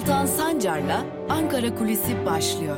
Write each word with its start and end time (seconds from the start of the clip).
Altan 0.00 0.26
Sancar'la 0.26 1.06
Ankara 1.28 1.74
Kulisi 1.74 2.26
başlıyor. 2.26 2.76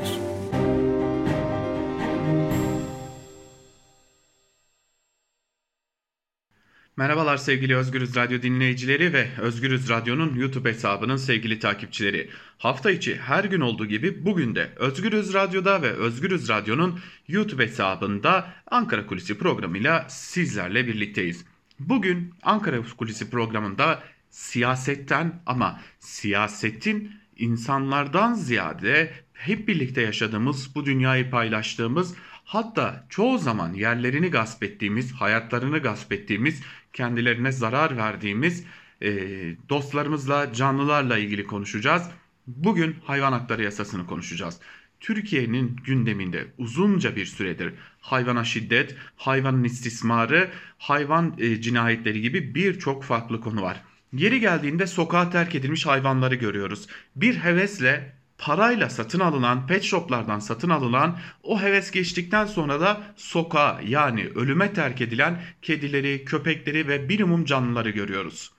Merhabalar 6.96 7.37
sevgili 7.37 7.77
Özgürüz 7.77 8.16
Radyo 8.16 8.43
dinleyicileri 8.43 9.12
ve 9.12 9.29
Özgürüz 9.41 9.88
Radyo'nun 9.88 10.34
YouTube 10.34 10.69
hesabının 10.69 11.16
sevgili 11.16 11.59
takipçileri. 11.59 12.30
Hafta 12.59 12.91
içi 12.91 13.16
her 13.16 13.45
gün 13.45 13.61
olduğu 13.61 13.86
gibi 13.86 14.25
bugün 14.25 14.54
de 14.54 14.73
Özgürüz 14.77 15.34
Radyo'da 15.34 15.82
ve 15.82 15.91
Özgürüz 15.93 16.48
Radyo'nun 16.48 17.00
YouTube 17.29 17.62
hesabında 17.62 18.52
Ankara 18.70 19.06
Kulisi 19.06 19.39
programıyla 19.39 20.06
sizlerle 20.09 20.86
birlikteyiz. 20.86 21.45
Bugün 21.80 22.34
Ankara 22.42 22.83
Kulisi 22.97 23.30
programında 23.30 24.02
siyasetten 24.32 25.42
ama 25.46 25.80
siyasetin 25.98 27.12
insanlardan 27.36 28.34
ziyade 28.34 29.12
hep 29.32 29.68
birlikte 29.68 30.00
yaşadığımız, 30.00 30.74
bu 30.74 30.86
dünyayı 30.86 31.30
paylaştığımız, 31.30 32.14
hatta 32.45 33.06
çoğu 33.08 33.38
zaman 33.38 33.72
yerlerini 33.72 34.30
gasp 34.30 34.62
ettiğimiz, 34.62 35.12
hayatlarını 35.12 35.78
gasp 35.78 36.12
ettiğimiz, 36.12 36.62
kendilerine 36.92 37.52
zarar 37.52 37.96
verdiğimiz 37.96 38.64
e, 39.02 39.10
dostlarımızla, 39.68 40.52
canlılarla 40.52 41.19
ilgili 41.19 41.46
konuşacağız. 41.46 42.02
Bugün 42.46 42.96
hayvan 43.05 43.33
hakları 43.33 43.62
yasasını 43.62 44.06
konuşacağız. 44.06 44.60
Türkiye'nin 45.00 45.77
gündeminde 45.84 46.46
uzunca 46.58 47.16
bir 47.16 47.27
süredir 47.27 47.74
hayvana 48.00 48.44
şiddet, 48.44 48.96
hayvanın 49.16 49.64
istismarı, 49.64 50.50
hayvan 50.78 51.34
e, 51.39 51.61
cinayetleri 51.61 52.20
gibi 52.20 52.55
birçok 52.55 53.05
farklı 53.05 53.41
konu 53.41 53.62
var. 53.62 53.83
Yeri 54.12 54.41
geldiğinde 54.41 54.86
sokağa 54.86 55.30
terk 55.30 55.55
edilmiş 55.55 55.86
hayvanları 55.86 56.34
görüyoruz. 56.34 56.86
Bir 57.16 57.36
hevesle 57.36 58.12
parayla 58.38 58.91
satın 58.91 59.20
alınan 59.20 59.66
pet 59.66 59.84
shoplardan 59.84 60.38
satın 60.38 60.70
alınan 60.70 61.18
o 61.42 61.60
heves 61.62 61.91
geçtikten 61.91 62.46
sonra 62.46 62.80
da 62.80 63.02
sokağa 63.16 63.80
yani 63.86 64.28
ölüme 64.34 64.72
terk 64.72 65.00
edilen 65.00 65.42
kedileri, 65.62 66.24
köpekleri 66.24 66.88
ve 66.88 67.08
birimum 67.08 67.44
canlıları 67.44 67.90
görüyoruz. 67.90 68.52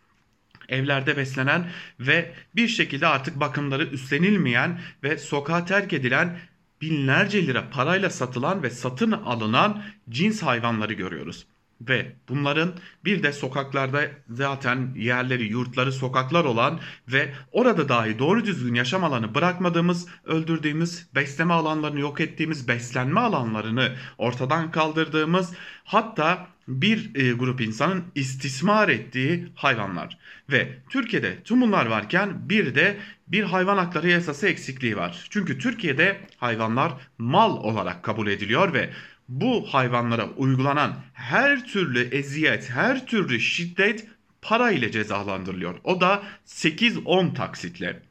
Evlerde 0.69 1.17
beslenen 1.17 1.69
ve 1.99 2.33
bir 2.55 2.67
şekilde 2.67 3.07
artık 3.07 3.39
bakımları 3.39 3.83
üstlenilmeyen 3.83 4.79
ve 5.03 5.17
sokağa 5.17 5.65
terk 5.65 5.93
edilen 5.93 6.39
binlerce 6.81 7.47
lira 7.47 7.69
parayla 7.69 8.09
satılan 8.09 8.63
ve 8.63 8.69
satın 8.69 9.11
alınan 9.11 9.83
cins 10.09 10.43
hayvanları 10.43 10.93
görüyoruz. 10.93 11.45
Ve 11.89 12.15
bunların 12.29 12.73
bir 13.05 13.23
de 13.23 13.33
sokaklarda 13.33 14.07
zaten 14.29 14.93
yerleri, 14.95 15.43
yurtları, 15.43 15.91
sokaklar 15.91 16.45
olan 16.45 16.79
ve 17.07 17.33
orada 17.51 17.89
dahi 17.89 18.19
doğru 18.19 18.45
düzgün 18.45 18.73
yaşam 18.73 19.03
alanı 19.03 19.35
bırakmadığımız, 19.35 20.07
öldürdüğümüz, 20.25 21.07
besleme 21.15 21.53
alanlarını 21.53 21.99
yok 21.99 22.21
ettiğimiz, 22.21 22.67
beslenme 22.67 23.19
alanlarını 23.19 23.95
ortadan 24.17 24.71
kaldırdığımız, 24.71 25.53
hatta 25.83 26.47
bir 26.67 27.15
e, 27.15 27.33
grup 27.33 27.61
insanın 27.61 28.03
istismar 28.15 28.89
ettiği 28.89 29.47
hayvanlar. 29.55 30.17
Ve 30.51 30.77
Türkiye'de 30.89 31.43
tüm 31.43 31.61
bunlar 31.61 31.85
varken 31.85 32.49
bir 32.49 32.75
de 32.75 32.97
bir 33.27 33.43
hayvan 33.43 33.77
hakları 33.77 34.09
yasası 34.09 34.47
eksikliği 34.47 34.97
var. 34.97 35.27
Çünkü 35.29 35.59
Türkiye'de 35.59 36.17
hayvanlar 36.37 36.93
mal 37.17 37.57
olarak 37.57 38.03
kabul 38.03 38.27
ediliyor 38.27 38.73
ve 38.73 38.89
bu 39.29 39.67
hayvanlara 39.71 40.29
uygulanan 40.29 40.95
her 41.13 41.67
türlü 41.67 41.99
eziyet, 41.99 42.69
her 42.69 43.05
türlü 43.05 43.39
şiddet 43.39 44.07
para 44.41 44.71
ile 44.71 44.91
cezalandırılıyor. 44.91 45.75
O 45.83 46.01
da 46.01 46.23
8-10 46.47 47.33
taksitle. 47.33 48.03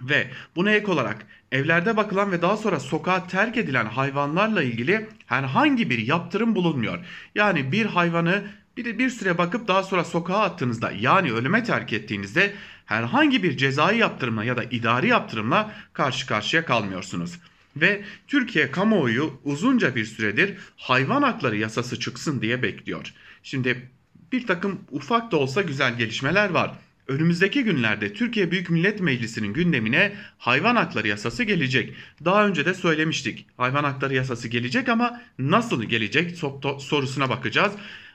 Ve 0.00 0.30
buna 0.56 0.70
ek 0.70 0.92
olarak 0.92 1.26
evlerde 1.52 1.96
bakılan 1.96 2.32
ve 2.32 2.42
daha 2.42 2.56
sonra 2.56 2.80
sokağa 2.80 3.26
terk 3.26 3.56
edilen 3.56 3.86
hayvanlarla 3.86 4.62
ilgili 4.62 5.08
herhangi 5.26 5.90
bir 5.90 5.98
yaptırım 5.98 6.54
bulunmuyor. 6.54 6.98
Yani 7.34 7.72
bir 7.72 7.86
hayvanı 7.86 8.44
bir, 8.76 8.98
bir 8.98 9.10
süre 9.10 9.38
bakıp 9.38 9.68
daha 9.68 9.82
sonra 9.82 10.04
sokağa 10.04 10.40
attığınızda 10.40 10.90
yani 10.90 11.32
ölüme 11.32 11.64
terk 11.64 11.92
ettiğinizde 11.92 12.54
herhangi 12.86 13.42
bir 13.42 13.56
cezai 13.56 13.98
yaptırımla 13.98 14.44
ya 14.44 14.56
da 14.56 14.64
idari 14.64 15.08
yaptırımla 15.08 15.70
karşı 15.92 16.26
karşıya 16.26 16.64
kalmıyorsunuz. 16.64 17.38
Ve 17.76 18.04
Türkiye 18.26 18.70
kamuoyu 18.70 19.40
uzunca 19.44 19.96
bir 19.96 20.04
süredir 20.04 20.54
hayvan 20.76 21.22
hakları 21.22 21.56
yasası 21.56 22.00
çıksın 22.00 22.42
diye 22.42 22.62
bekliyor. 22.62 23.12
Şimdi 23.42 23.90
bir 24.32 24.46
takım 24.46 24.80
ufak 24.90 25.32
da 25.32 25.36
olsa 25.36 25.62
güzel 25.62 25.98
gelişmeler 25.98 26.50
var. 26.50 26.78
Önümüzdeki 27.08 27.64
günlerde 27.64 28.12
Türkiye 28.12 28.50
Büyük 28.50 28.70
Millet 28.70 29.00
Meclisi'nin 29.00 29.52
gündemine 29.52 30.12
hayvan 30.38 30.76
hakları 30.76 31.08
yasası 31.08 31.44
gelecek. 31.44 31.94
Daha 32.24 32.46
önce 32.46 32.64
de 32.64 32.74
söylemiştik. 32.74 33.46
Hayvan 33.56 33.84
hakları 33.84 34.14
yasası 34.14 34.48
gelecek 34.48 34.88
ama 34.88 35.22
nasıl 35.38 35.84
gelecek 35.84 36.38
sorusuna 36.78 37.28
bakacağız. 37.28 37.72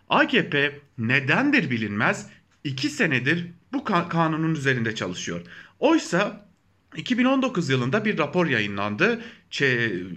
AKP 0.09 0.79
nedendir 0.97 1.69
bilinmez 1.69 2.27
2 2.63 2.89
senedir 2.89 3.47
bu 3.73 3.83
kanunun 3.83 4.55
üzerinde 4.55 4.95
çalışıyor. 4.95 5.41
Oysa 5.79 6.47
2019 6.95 7.69
yılında 7.69 8.05
bir 8.05 8.17
rapor 8.17 8.47
yayınlandı. 8.47 9.21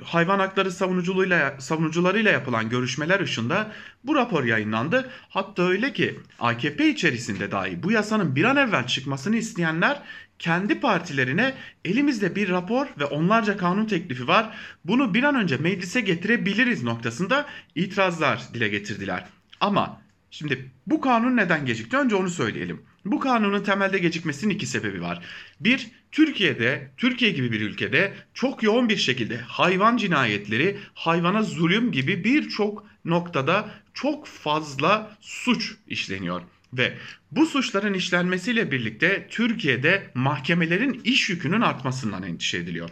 Hayvan 0.05 0.39
hakları 0.39 0.71
savunuculuğuyla 0.71 1.61
savunucularıyla 1.61 2.31
yapılan 2.31 2.69
görüşmeler 2.69 3.21
ışığında 3.21 3.73
bu 4.05 4.15
rapor 4.15 4.45
yayınlandı. 4.45 5.11
Hatta 5.29 5.63
öyle 5.63 5.93
ki 5.93 6.21
AKP 6.41 6.89
içerisinde 6.89 7.51
dahi 7.51 7.83
bu 7.83 7.93
yasanın 7.93 8.37
bir 8.37 8.45
an 8.45 8.57
evvel 8.57 8.87
çıkmasını 8.87 9.37
isteyenler 9.37 10.03
kendi 10.39 10.81
partilerine 10.81 11.55
elimizde 11.85 12.37
bir 12.37 12.49
rapor 12.49 12.87
ve 12.99 13.05
onlarca 13.05 13.57
kanun 13.57 13.87
teklifi 13.87 14.29
var. 14.29 14.59
Bunu 14.85 15.15
bir 15.15 15.23
an 15.23 15.35
önce 15.35 15.57
meclise 15.57 16.01
getirebiliriz 16.01 16.83
noktasında 16.83 17.47
itirazlar 17.75 18.43
dile 18.55 18.69
getirdiler. 18.69 19.25
Ama 19.61 20.01
şimdi 20.31 20.71
bu 20.87 21.01
kanun 21.01 21.37
neden 21.37 21.67
gecikti? 21.67 21.97
Önce 21.97 22.17
onu 22.17 22.31
söyleyelim. 22.31 22.83
Bu 23.05 23.21
kanunun 23.21 23.63
temelde 23.63 23.99
gecikmesinin 23.99 24.55
iki 24.55 24.67
sebebi 24.67 25.03
var. 25.03 25.25
Bir, 25.61 25.91
Türkiye'de, 26.13 26.91
Türkiye 26.97 27.31
gibi 27.31 27.53
bir 27.53 27.61
ülkede 27.61 28.13
çok 28.35 28.63
yoğun 28.63 28.89
bir 28.89 28.97
şekilde 28.97 29.37
hayvan 29.37 29.97
cinayetleri, 29.97 30.79
hayvana 30.95 31.43
zulüm 31.43 31.93
gibi 31.93 32.25
birçok 32.25 32.87
noktada 33.05 33.71
çok 33.95 34.27
fazla 34.27 35.17
suç 35.21 35.75
işleniyor. 35.87 36.43
Ve 36.73 36.99
bu 37.31 37.47
suçların 37.47 37.95
işlenmesiyle 37.95 38.71
birlikte 38.71 39.27
Türkiye'de 39.31 40.11
mahkemelerin 40.15 41.01
iş 41.05 41.31
yükünün 41.31 41.61
artmasından 41.61 42.23
endişe 42.23 42.59
ediliyor. 42.59 42.91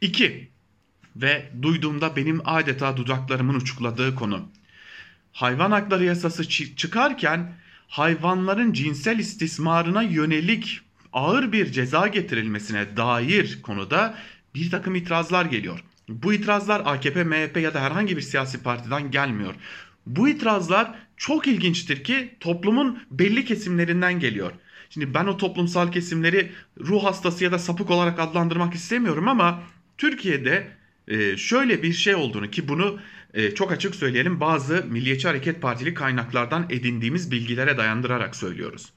İki, 0.00 0.48
ve 1.16 1.50
duyduğumda 1.62 2.16
benim 2.16 2.40
adeta 2.44 2.96
dudaklarımın 2.96 3.54
uçukladığı 3.54 4.14
konu. 4.14 4.48
Hayvan 5.32 5.70
hakları 5.70 6.04
yasası 6.04 6.48
çıkarken 6.48 7.52
hayvanların 7.88 8.72
cinsel 8.72 9.18
istismarına 9.18 10.02
yönelik 10.02 10.80
ağır 11.12 11.52
bir 11.52 11.72
ceza 11.72 12.06
getirilmesine 12.08 12.96
dair 12.96 13.62
konuda 13.62 14.14
bir 14.54 14.70
takım 14.70 14.94
itirazlar 14.94 15.44
geliyor. 15.44 15.84
Bu 16.08 16.32
itirazlar 16.32 16.82
AKP, 16.84 17.24
MHP 17.24 17.56
ya 17.56 17.74
da 17.74 17.80
herhangi 17.80 18.16
bir 18.16 18.22
siyasi 18.22 18.62
partiden 18.62 19.10
gelmiyor. 19.10 19.54
Bu 20.06 20.28
itirazlar 20.28 20.94
çok 21.16 21.46
ilginçtir 21.46 22.04
ki 22.04 22.36
toplumun 22.40 23.02
belli 23.10 23.44
kesimlerinden 23.44 24.20
geliyor. 24.20 24.52
Şimdi 24.90 25.14
ben 25.14 25.26
o 25.26 25.36
toplumsal 25.36 25.92
kesimleri 25.92 26.52
ruh 26.80 27.04
hastası 27.04 27.44
ya 27.44 27.52
da 27.52 27.58
sapık 27.58 27.90
olarak 27.90 28.20
adlandırmak 28.20 28.74
istemiyorum 28.74 29.28
ama 29.28 29.62
Türkiye'de 29.98 30.77
e, 31.08 31.36
şöyle 31.36 31.82
bir 31.82 31.92
şey 31.92 32.14
olduğunu 32.14 32.50
ki 32.50 32.68
bunu 32.68 33.00
e, 33.34 33.54
çok 33.54 33.72
açık 33.72 33.94
söyleyelim 33.94 34.40
bazı 34.40 34.84
Milliyetçi 34.84 35.28
Hareket 35.28 35.62
Partili 35.62 35.94
kaynaklardan 35.94 36.66
edindiğimiz 36.70 37.30
bilgilere 37.30 37.76
dayandırarak 37.76 38.36
söylüyoruz. 38.36 38.92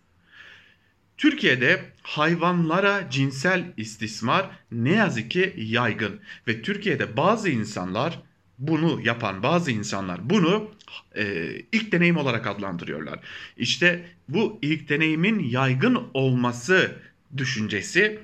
Türkiye'de 1.18 1.86
hayvanlara 2.02 3.10
cinsel 3.10 3.74
istismar 3.78 4.50
ne 4.72 4.92
yazık 4.92 5.32
ki 5.32 5.54
yaygın 5.58 6.20
ve 6.48 6.62
Türkiye'de 6.62 7.18
bazı 7.18 7.50
insanlar 7.50 8.20
bunu 8.60 9.02
yapan 9.04 9.44
bazı 9.44 9.72
insanlar 9.72 10.30
bunu 10.30 10.72
e, 11.16 11.48
ilk 11.72 11.92
deneyim 11.92 12.18
olarak 12.18 12.48
adlandırıyorlar. 12.48 13.20
İşte 13.58 14.06
bu 14.30 14.60
ilk 14.62 14.90
deneyimin 14.90 15.40
yaygın 15.40 16.00
olması 16.14 16.96
düşüncesi 17.38 18.20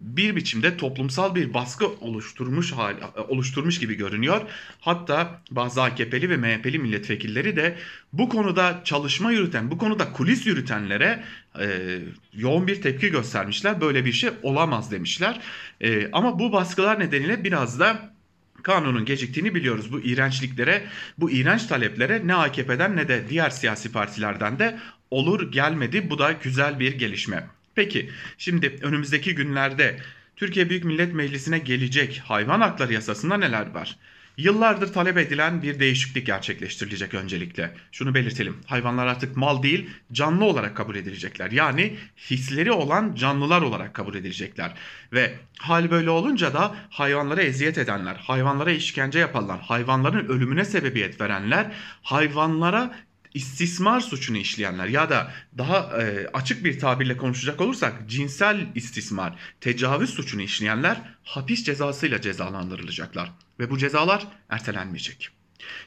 bir 0.00 0.36
biçimde 0.36 0.76
toplumsal 0.76 1.34
bir 1.34 1.54
baskı 1.54 1.86
oluşturmuş 1.86 2.72
hal, 2.72 2.94
oluşturmuş 3.28 3.80
gibi 3.80 3.94
görünüyor. 3.94 4.40
Hatta 4.80 5.40
bazı 5.50 5.82
AKP'li 5.82 6.30
ve 6.30 6.36
MHP'li 6.36 6.78
milletvekilleri 6.78 7.56
de 7.56 7.76
bu 8.12 8.28
konuda 8.28 8.80
çalışma 8.84 9.32
yürüten, 9.32 9.70
bu 9.70 9.78
konuda 9.78 10.12
kulis 10.12 10.46
yürütenlere 10.46 11.24
e, 11.60 11.98
yoğun 12.32 12.66
bir 12.66 12.82
tepki 12.82 13.08
göstermişler. 13.08 13.80
Böyle 13.80 14.04
bir 14.04 14.12
şey 14.12 14.30
olamaz 14.42 14.90
demişler. 14.90 15.40
E, 15.80 16.10
ama 16.12 16.38
bu 16.38 16.52
baskılar 16.52 17.00
nedeniyle 17.00 17.44
biraz 17.44 17.80
da 17.80 18.14
kanunun 18.62 19.04
geciktiğini 19.04 19.54
biliyoruz. 19.54 19.92
Bu 19.92 20.00
iğrençliklere, 20.00 20.84
bu 21.18 21.30
iğrenç 21.30 21.66
taleplere 21.66 22.26
ne 22.26 22.34
AKP'den 22.34 22.96
ne 22.96 23.08
de 23.08 23.24
diğer 23.28 23.50
siyasi 23.50 23.92
partilerden 23.92 24.58
de 24.58 24.78
olur 25.10 25.52
gelmedi. 25.52 26.10
Bu 26.10 26.18
da 26.18 26.32
güzel 26.32 26.80
bir 26.80 26.98
gelişme. 26.98 27.46
Peki 27.74 28.10
şimdi 28.38 28.78
önümüzdeki 28.82 29.34
günlerde 29.34 29.98
Türkiye 30.36 30.70
Büyük 30.70 30.84
Millet 30.84 31.14
Meclisi'ne 31.14 31.58
gelecek 31.58 32.22
hayvan 32.24 32.60
hakları 32.60 32.92
yasasında 32.92 33.36
neler 33.36 33.70
var? 33.70 33.96
Yıllardır 34.36 34.92
talep 34.92 35.18
edilen 35.18 35.62
bir 35.62 35.80
değişiklik 35.80 36.26
gerçekleştirilecek 36.26 37.14
öncelikle. 37.14 37.74
Şunu 37.92 38.14
belirtelim. 38.14 38.56
Hayvanlar 38.66 39.06
artık 39.06 39.36
mal 39.36 39.62
değil, 39.62 39.90
canlı 40.12 40.44
olarak 40.44 40.76
kabul 40.76 40.96
edilecekler. 40.96 41.50
Yani 41.50 41.96
hisleri 42.30 42.72
olan 42.72 43.14
canlılar 43.14 43.62
olarak 43.62 43.94
kabul 43.94 44.14
edilecekler. 44.14 44.74
Ve 45.12 45.34
hal 45.58 45.90
böyle 45.90 46.10
olunca 46.10 46.54
da 46.54 46.76
hayvanlara 46.90 47.42
eziyet 47.42 47.78
edenler, 47.78 48.14
hayvanlara 48.14 48.70
işkence 48.70 49.18
yapanlar, 49.18 49.60
hayvanların 49.60 50.28
ölümüne 50.28 50.64
sebebiyet 50.64 51.20
verenler, 51.20 51.72
hayvanlara 52.02 52.94
istismar 53.34 54.00
suçunu 54.00 54.36
işleyenler 54.36 54.88
ya 54.88 55.10
da 55.10 55.32
daha 55.58 56.02
e, 56.02 56.26
açık 56.32 56.64
bir 56.64 56.78
tabirle 56.78 57.16
konuşacak 57.16 57.60
olursak 57.60 58.08
cinsel 58.08 58.66
istismar, 58.74 59.38
tecavüz 59.60 60.10
suçunu 60.10 60.42
işleyenler 60.42 61.00
hapis 61.22 61.64
cezasıyla 61.64 62.20
cezalandırılacaklar 62.20 63.32
ve 63.58 63.70
bu 63.70 63.78
cezalar 63.78 64.26
ertelenmeyecek. 64.48 65.30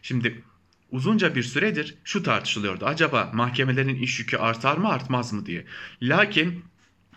Şimdi 0.02 0.44
uzunca 0.92 1.36
bir 1.36 1.44
süredir 1.44 1.96
şu 2.04 2.24
tartışılıyordu. 2.24 2.86
Acaba 2.86 3.32
mahkemelerin 3.34 4.02
iş 4.02 4.20
yükü 4.20 4.38
artar 4.38 4.78
mı 4.78 4.90
artmaz 4.90 5.34
mı 5.34 5.46
diye. 5.46 5.66
Lakin 6.02 6.66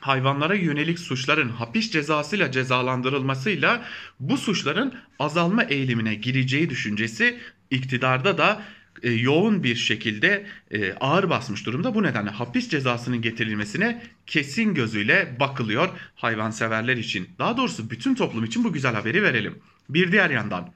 hayvanlara 0.01 0.55
yönelik 0.55 0.99
suçların 0.99 1.49
hapis 1.49 1.91
cezasıyla 1.91 2.53
cezalandırılmasıyla 2.53 3.85
bu 4.21 4.39
suçların 4.39 4.95
azalma 5.19 5.63
eğilimine 5.63 6.15
gireceği 6.15 6.71
düşüncesi 6.71 7.41
iktidarda 7.71 8.39
da 8.39 8.63
e, 9.03 9.11
yoğun 9.11 9.65
bir 9.65 9.77
şekilde 9.77 10.47
e, 10.71 10.93
ağır 10.93 11.31
basmış 11.31 11.67
durumda. 11.67 11.95
Bu 11.95 12.03
nedenle 12.03 12.31
hapis 12.31 12.69
cezasının 12.69 13.23
getirilmesine 13.23 14.03
kesin 14.27 14.75
gözüyle 14.75 15.37
bakılıyor 15.41 15.89
hayvanseverler 16.15 16.97
için. 16.97 17.29
Daha 17.39 17.57
doğrusu 17.57 17.91
bütün 17.91 18.15
toplum 18.15 18.45
için 18.45 18.65
bu 18.65 18.73
güzel 18.73 18.95
haberi 18.95 19.23
verelim. 19.23 19.59
Bir 19.89 20.13
diğer 20.13 20.31
yandan 20.31 20.73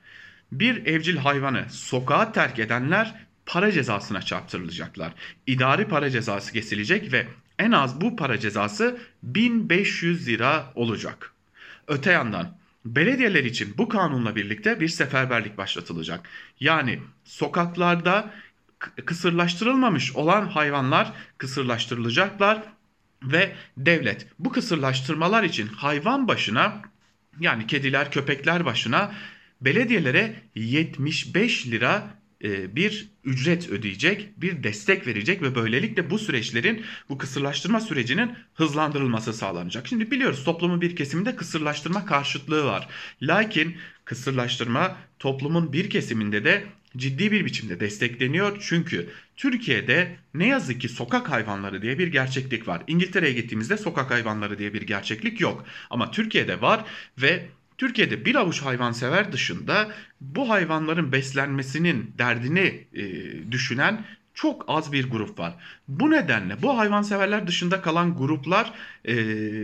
bir 0.53 0.87
evcil 0.87 1.17
hayvanı 1.17 1.65
sokağa 1.71 2.33
terk 2.33 2.59
edenler 2.59 3.15
para 3.47 3.73
cezasına 3.73 4.23
çarptırılacaklar. 4.23 5.13
İdari 5.47 5.89
para 5.89 6.11
cezası 6.11 6.53
kesilecek 6.53 7.13
ve 7.13 7.27
en 7.59 7.73
az 7.73 8.01
bu 8.01 8.17
para 8.17 8.39
cezası 8.39 8.99
1500 9.23 10.29
lira 10.29 10.73
olacak. 10.75 11.33
Öte 11.89 12.13
yandan 12.13 12.57
Belediyeler 12.85 13.45
için 13.45 13.75
bu 13.79 13.89
kanunla 13.89 14.37
birlikte 14.37 14.81
bir 14.81 14.89
seferberlik 14.89 15.59
başlatılacak. 15.59 16.29
Yani 16.61 17.01
sokaklarda 17.25 18.31
kısırlaştırılmamış 19.05 20.17
olan 20.17 20.47
hayvanlar 20.47 21.13
kısırlaştırılacaklar 21.39 22.63
ve 23.23 23.57
devlet 23.77 24.27
bu 24.39 24.53
kısırlaştırmalar 24.53 25.43
için 25.43 25.67
hayvan 25.67 26.29
başına 26.29 26.83
yani 27.41 27.67
kediler 27.67 28.11
köpekler 28.11 28.65
başına 28.65 29.13
belediyelere 29.61 30.35
75 30.55 31.67
lira 31.67 32.03
bir 32.45 33.09
ücret 33.25 33.71
ödeyecek, 33.71 34.29
bir 34.37 34.63
destek 34.63 35.07
verecek 35.07 35.43
ve 35.43 35.55
böylelikle 35.55 36.11
bu 36.11 36.19
süreçlerin, 36.19 36.85
bu 37.09 37.19
kısırlaştırma 37.19 37.81
sürecinin 37.81 38.33
hızlandırılması 38.55 39.33
sağlanacak. 39.33 39.87
Şimdi 39.89 40.11
biliyoruz 40.11 40.45
toplumun 40.45 40.81
bir 40.81 40.97
kesiminde 40.97 41.37
kısırlaştırma 41.37 42.07
karşıtlığı 42.07 42.65
var. 42.65 42.89
Lakin 43.23 43.77
kısırlaştırma 44.05 44.97
toplumun 45.19 45.73
bir 45.73 45.91
kesiminde 45.91 46.45
de 46.45 46.65
ciddi 46.97 47.33
bir 47.33 47.45
biçimde 47.45 47.81
destekleniyor. 47.81 48.59
Çünkü 48.61 49.11
Türkiye'de 49.37 50.17
ne 50.35 50.49
yazık 50.49 50.81
ki 50.81 50.89
sokak 50.89 51.31
hayvanları 51.31 51.83
diye 51.83 51.99
bir 51.99 52.09
gerçeklik 52.09 52.69
var. 52.69 52.83
İngiltere'ye 52.87 53.33
gittiğimizde 53.33 53.77
sokak 53.77 54.11
hayvanları 54.11 54.59
diye 54.59 54.75
bir 54.75 54.83
gerçeklik 54.83 55.41
yok. 55.41 55.65
Ama 55.91 56.11
Türkiye'de 56.11 56.61
var 56.61 56.85
ve 57.19 57.49
Türkiye'de 57.79 58.25
bir 58.25 58.35
avuç 58.35 58.63
hayvansever 58.63 59.33
dışında 59.33 59.93
bu 60.21 60.51
hayvanların 60.51 61.13
beslenmesinin 61.13 62.15
derdini 62.19 62.87
e, 62.95 63.03
düşünen 63.53 64.05
çok 64.35 64.65
az 64.69 64.93
bir 64.93 65.11
grup 65.11 65.39
var. 65.39 65.55
Bu 65.89 66.11
nedenle 66.11 66.63
bu 66.63 66.79
hayvanseverler 66.79 67.47
dışında 67.47 67.83
kalan 67.83 68.17
gruplar 68.17 68.73
e, 69.05 69.15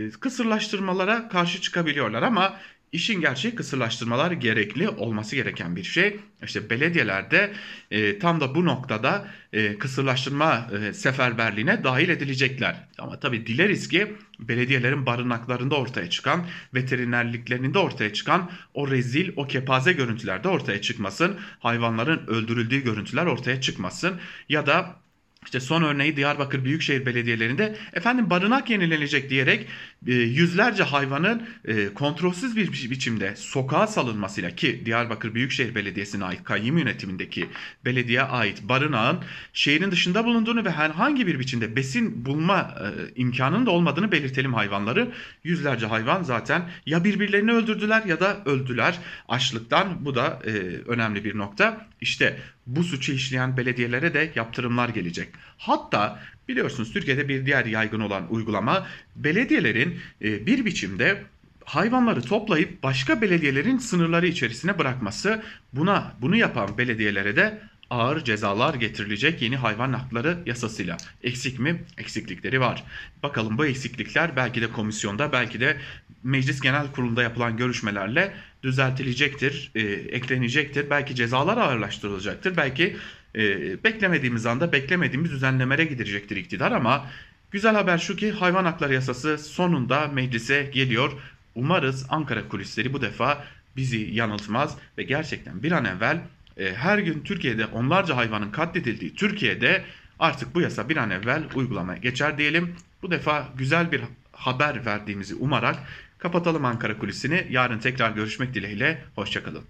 kısırlaştırmalara 0.09 1.29
karşı 1.29 1.61
çıkabiliyorlar 1.61 2.21
ama 2.21 2.57
İşin 2.91 3.21
gerçeği 3.21 3.55
kısırlaştırmalar 3.55 4.31
gerekli 4.31 4.89
olması 4.89 5.35
gereken 5.35 5.75
bir 5.75 5.83
şey. 5.83 6.19
İşte 6.43 6.69
belediyelerde 6.69 7.53
e, 7.91 8.19
tam 8.19 8.41
da 8.41 8.55
bu 8.55 8.65
noktada 8.65 9.27
e, 9.53 9.77
kısırlaştırma 9.77 10.67
e, 10.81 10.93
seferberliğine 10.93 11.83
dahil 11.83 12.09
edilecekler. 12.09 12.87
Ama 12.97 13.19
tabii 13.19 13.47
dileriz 13.47 13.87
ki 13.87 14.15
belediyelerin 14.39 15.05
barınaklarında 15.05 15.75
ortaya 15.75 16.09
çıkan, 16.09 16.45
veterinerliklerinde 16.73 17.79
ortaya 17.79 18.13
çıkan 18.13 18.51
o 18.73 18.91
rezil, 18.91 19.31
o 19.35 19.47
kepaze 19.47 19.93
görüntüler 19.93 20.43
de 20.43 20.47
ortaya 20.47 20.81
çıkmasın. 20.81 21.39
Hayvanların 21.59 22.27
öldürüldüğü 22.27 22.83
görüntüler 22.83 23.25
ortaya 23.25 23.61
çıkmasın. 23.61 24.19
Ya 24.49 24.65
da 24.65 25.00
işte 25.45 25.59
son 25.59 25.83
örneği 25.83 26.15
Diyarbakır 26.15 26.63
Büyükşehir 26.63 27.05
Belediyelerinde 27.05 27.75
efendim 27.93 28.29
barınak 28.29 28.69
yenilenecek 28.69 29.29
diyerek 29.29 29.67
e, 30.07 30.13
yüzlerce 30.13 30.83
hayvanın 30.83 31.47
e, 31.65 31.93
kontrolsüz 31.93 32.55
bir 32.55 32.71
biçimde 32.71 33.35
sokağa 33.35 33.87
salınmasıyla 33.87 34.49
ki 34.51 34.81
Diyarbakır 34.85 35.33
Büyükşehir 35.33 35.75
Belediyesi'ne 35.75 36.25
ait 36.25 36.43
kayyum 36.43 36.77
yönetimindeki 36.77 37.47
belediye 37.85 38.21
ait 38.21 38.63
barınağın 38.63 39.19
şehrin 39.53 39.91
dışında 39.91 40.25
bulunduğunu 40.25 40.65
ve 40.65 40.71
herhangi 40.71 41.27
bir 41.27 41.39
biçimde 41.39 41.75
besin 41.75 42.25
bulma 42.25 42.59
e, 42.59 43.13
imkanının 43.15 43.65
da 43.65 43.71
olmadığını 43.71 44.11
belirtelim 44.11 44.53
hayvanları. 44.53 45.11
Yüzlerce 45.43 45.85
hayvan 45.85 46.23
zaten 46.23 46.69
ya 46.85 47.03
birbirlerini 47.03 47.51
öldürdüler 47.51 48.05
ya 48.05 48.19
da 48.19 48.37
öldüler 48.45 48.99
açlıktan. 49.27 50.05
Bu 50.05 50.15
da 50.15 50.39
önemli 50.87 51.23
bir 51.23 51.37
nokta. 51.37 51.87
İşte 52.01 52.39
bu 52.67 52.83
suçu 52.83 53.11
işleyen 53.11 53.57
belediyelere 53.57 54.13
de 54.13 54.31
yaptırımlar 54.35 54.89
gelecek. 54.89 55.29
Hatta 55.57 56.19
biliyorsunuz 56.47 56.93
Türkiye'de 56.93 57.29
bir 57.29 57.45
diğer 57.45 57.65
yaygın 57.65 57.99
olan 57.99 58.33
uygulama 58.33 58.87
belediyelerin 59.15 59.99
e, 60.21 60.45
bir 60.45 60.65
biçimde 60.65 61.23
hayvanları 61.65 62.21
toplayıp 62.21 62.83
başka 62.83 63.21
belediyelerin 63.21 63.77
sınırları 63.77 64.27
içerisine 64.27 64.79
bırakması. 64.79 65.43
Buna 65.73 66.13
bunu 66.21 66.35
yapan 66.35 66.77
belediyelere 66.77 67.35
de 67.35 67.61
ağır 67.89 68.23
cezalar 68.23 68.73
getirilecek 68.73 69.41
yeni 69.41 69.57
hayvan 69.57 69.93
hakları 69.93 70.37
yasasıyla. 70.45 70.97
Eksik 71.23 71.59
mi? 71.59 71.83
Eksiklikleri 71.97 72.59
var. 72.59 72.83
Bakalım 73.23 73.57
bu 73.57 73.65
eksiklikler 73.65 74.35
belki 74.35 74.61
de 74.61 74.71
komisyonda 74.71 75.31
belki 75.31 75.59
de 75.59 75.77
Meclis 76.23 76.61
Genel 76.61 76.91
Kurulu'nda 76.91 77.23
yapılan 77.23 77.57
görüşmelerle 77.57 78.33
düzeltilecektir, 78.63 79.71
e, 79.75 79.81
eklenecektir. 80.17 80.89
Belki 80.89 81.15
cezalar 81.15 81.57
ağırlaştırılacaktır. 81.57 82.57
Belki 82.57 82.95
e, 83.35 83.83
beklemediğimiz 83.83 84.45
anda 84.45 84.71
beklemediğimiz 84.71 85.31
düzenlemelere 85.31 85.85
gidecektir 85.85 86.35
iktidar 86.35 86.71
ama 86.71 87.05
güzel 87.51 87.75
haber 87.75 87.97
şu 87.97 88.15
ki 88.15 88.31
hayvan 88.31 88.65
hakları 88.65 88.93
yasası 88.93 89.37
sonunda 89.37 90.07
meclise 90.07 90.69
geliyor. 90.73 91.11
Umarız 91.55 92.05
Ankara 92.09 92.47
kulisleri 92.47 92.93
bu 92.93 93.01
defa 93.01 93.43
bizi 93.75 93.97
yanıltmaz 93.97 94.77
ve 94.97 95.03
gerçekten 95.03 95.63
bir 95.63 95.71
an 95.71 95.85
evvel 95.85 96.21
e, 96.57 96.73
her 96.73 96.97
gün 96.97 97.21
Türkiye'de 97.23 97.65
onlarca 97.65 98.17
hayvanın 98.17 98.51
katledildiği 98.51 99.15
Türkiye'de 99.15 99.83
artık 100.19 100.55
bu 100.55 100.61
yasa 100.61 100.89
bir 100.89 100.97
an 100.97 101.09
evvel 101.09 101.43
uygulamaya 101.55 101.97
geçer 101.97 102.37
diyelim. 102.37 102.75
Bu 103.01 103.11
defa 103.11 103.49
güzel 103.57 103.91
bir 103.91 104.01
haber 104.31 104.85
verdiğimizi 104.85 105.35
umarak 105.35 105.75
kapatalım 106.21 106.65
Ankara 106.65 106.99
kulisini. 106.99 107.47
Yarın 107.49 107.79
tekrar 107.79 108.11
görüşmek 108.11 108.53
dileğiyle. 108.53 109.03
Hoşçakalın. 109.15 109.63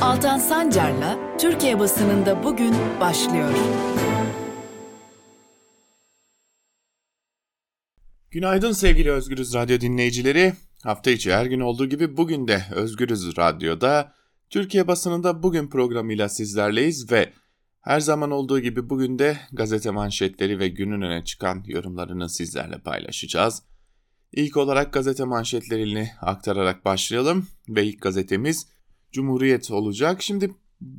Altan 0.00 0.38
Sancar'la 0.38 1.36
Türkiye 1.38 1.78
basınında 1.78 2.44
bugün 2.44 2.74
başlıyor. 3.00 3.54
Günaydın 8.30 8.72
sevgili 8.72 9.10
Özgürüz 9.10 9.54
Radyo 9.54 9.80
dinleyicileri. 9.80 10.52
Hafta 10.82 11.10
içi 11.10 11.32
her 11.32 11.46
gün 11.46 11.60
olduğu 11.60 11.86
gibi 11.86 12.16
bugün 12.16 12.48
de 12.48 12.62
Özgürüz 12.74 13.36
Radyo'da 13.38 14.12
Türkiye 14.50 14.88
basınında 14.88 15.42
bugün 15.42 15.68
programıyla 15.68 16.28
sizlerleyiz 16.28 17.12
ve 17.12 17.32
her 17.86 18.00
zaman 18.00 18.30
olduğu 18.30 18.60
gibi 18.60 18.90
bugün 18.90 19.18
de 19.18 19.38
gazete 19.52 19.90
manşetleri 19.90 20.58
ve 20.58 20.68
günün 20.68 21.02
öne 21.02 21.24
çıkan 21.24 21.62
yorumlarını 21.66 22.28
sizlerle 22.28 22.78
paylaşacağız. 22.78 23.62
İlk 24.32 24.56
olarak 24.56 24.92
gazete 24.92 25.24
manşetlerini 25.24 26.10
aktararak 26.20 26.84
başlayalım 26.84 27.46
ve 27.68 27.84
ilk 27.84 28.02
gazetemiz 28.02 28.66
Cumhuriyet 29.12 29.70
olacak. 29.70 30.22
Şimdi 30.22 30.54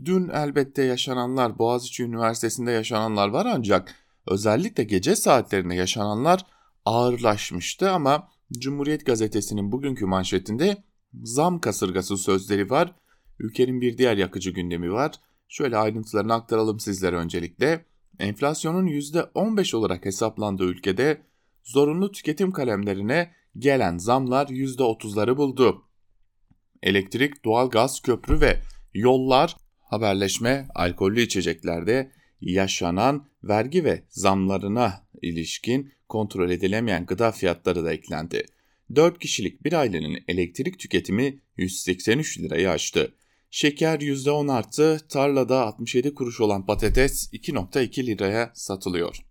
dün 0.05 0.29
elbette 0.29 0.83
yaşananlar 0.83 1.59
Boğaziçi 1.59 2.03
Üniversitesi'nde 2.03 2.71
yaşananlar 2.71 3.27
var 3.27 3.47
ancak 3.49 3.95
özellikle 4.27 4.83
gece 4.83 5.15
saatlerinde 5.15 5.75
yaşananlar 5.75 6.45
ağırlaşmıştı 6.85 7.91
ama 7.91 8.27
Cumhuriyet 8.51 9.05
Gazetesi'nin 9.05 9.71
bugünkü 9.71 10.05
manşetinde 10.05 10.77
zam 11.23 11.59
kasırgası 11.59 12.17
sözleri 12.17 12.69
var. 12.69 12.95
Ülkenin 13.39 13.81
bir 13.81 13.97
diğer 13.97 14.17
yakıcı 14.17 14.51
gündemi 14.51 14.91
var. 14.91 15.11
Şöyle 15.47 15.77
ayrıntılarını 15.77 16.33
aktaralım 16.33 16.79
sizlere 16.79 17.15
öncelikle. 17.15 17.85
Enflasyonun 18.19 18.87
%15 18.87 19.75
olarak 19.75 20.05
hesaplandığı 20.05 20.65
ülkede 20.65 21.21
zorunlu 21.63 22.11
tüketim 22.11 22.51
kalemlerine 22.51 23.31
gelen 23.57 23.97
zamlar 23.97 24.47
%30'ları 24.47 25.37
buldu. 25.37 25.83
Elektrik, 26.83 27.45
doğalgaz, 27.45 28.01
köprü 28.01 28.41
ve 28.41 28.61
yollar, 28.93 29.55
haberleşme, 29.79 30.67
alkollü 30.75 31.21
içeceklerde 31.21 32.11
yaşanan 32.41 33.27
vergi 33.43 33.83
ve 33.83 34.03
zamlarına 34.09 35.07
ilişkin 35.21 35.93
kontrol 36.09 36.49
edilemeyen 36.49 37.05
gıda 37.05 37.31
fiyatları 37.31 37.85
da 37.85 37.93
eklendi. 37.93 38.45
4 38.95 39.19
kişilik 39.19 39.63
bir 39.63 39.73
ailenin 39.73 40.23
elektrik 40.27 40.79
tüketimi 40.79 41.39
183 41.57 42.39
lirayı 42.39 42.69
aştı. 42.69 43.13
Şeker 43.57 43.99
%10 43.99 44.51
arttı, 44.51 44.99
tarlada 45.09 45.61
67 45.61 46.13
kuruş 46.13 46.41
olan 46.41 46.65
patates 46.65 47.33
2.2 47.33 48.05
liraya 48.05 48.51
satılıyor. 48.53 49.25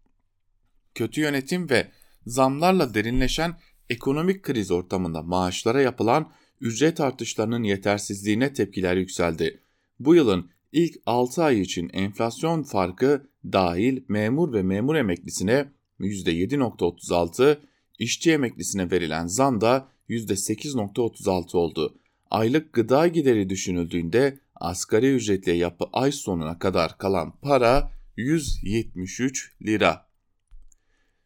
Kötü 0.95 1.21
yönetim 1.21 1.71
ve 1.71 1.89
zamlarla 2.27 2.95
derinleşen 2.95 3.59
ekonomik 3.91 4.43
kriz 4.43 4.71
ortamında 4.71 5.23
maaşlara 5.23 5.81
yapılan 5.81 6.33
ücret 6.61 7.01
artışlarının 7.01 7.63
yetersizliğine 7.63 8.53
tepkiler 8.53 8.97
yükseldi. 8.97 9.61
Bu 10.01 10.15
yılın 10.15 10.51
ilk 10.73 10.97
6 11.07 11.43
ay 11.45 11.61
için 11.61 11.91
enflasyon 11.93 12.63
farkı 12.63 13.31
dahil 13.53 14.03
memur 14.09 14.53
ve 14.53 14.63
memur 14.63 14.95
emeklisine 14.95 15.69
%7.36, 16.01 17.59
işçi 17.99 18.33
emeklisine 18.33 18.91
verilen 18.91 19.27
zam 19.27 19.61
da 19.61 19.89
%8.36 20.09 21.57
oldu. 21.57 21.99
Aylık 22.37 22.73
gıda 22.73 23.07
gideri 23.07 23.51
düşünüldüğünde 23.51 24.39
asgari 24.55 25.15
ücretle 25.15 25.53
yapı 25.53 25.85
ay 25.93 26.13
sonuna 26.13 26.59
kadar 26.59 26.99
kalan 26.99 27.33
para 27.43 27.93
173 28.17 29.53
lira. 29.63 30.07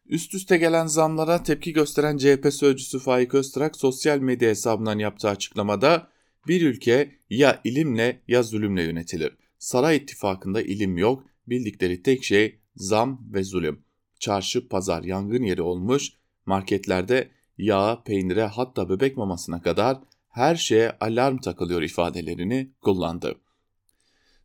Üst 0.05 0.33
üste 0.33 0.57
gelen 0.57 0.85
zamlara 0.85 1.43
tepki 1.43 1.73
gösteren 1.73 2.17
CHP 2.17 2.53
sözcüsü 2.53 2.99
Faik 2.99 3.33
Öztrak 3.33 3.75
sosyal 3.75 4.19
medya 4.19 4.49
hesabından 4.49 4.99
yaptığı 4.99 5.29
açıklamada 5.29 6.07
bir 6.47 6.61
ülke 6.61 7.11
ya 7.29 7.61
ilimle 7.63 8.21
ya 8.27 8.43
zulümle 8.43 8.83
yönetilir. 8.83 9.33
Saray 9.59 9.97
ittifakında 9.97 10.61
ilim 10.61 10.97
yok, 10.97 11.23
bildikleri 11.47 12.03
tek 12.03 12.23
şey 12.23 12.59
zam 12.75 13.27
ve 13.33 13.43
zulüm. 13.43 13.83
Çarşı, 14.19 14.67
pazar 14.67 15.03
yangın 15.03 15.43
yeri 15.43 15.61
olmuş, 15.61 16.11
marketlerde 16.45 17.29
yağ, 17.57 18.03
peynire 18.05 18.45
hatta 18.45 18.89
bebek 18.89 19.17
mamasına 19.17 19.61
kadar 19.61 19.97
her 20.31 20.55
şeye 20.55 20.91
alarm 20.99 21.37
takılıyor 21.37 21.81
ifadelerini 21.81 22.71
kullandı. 22.81 23.35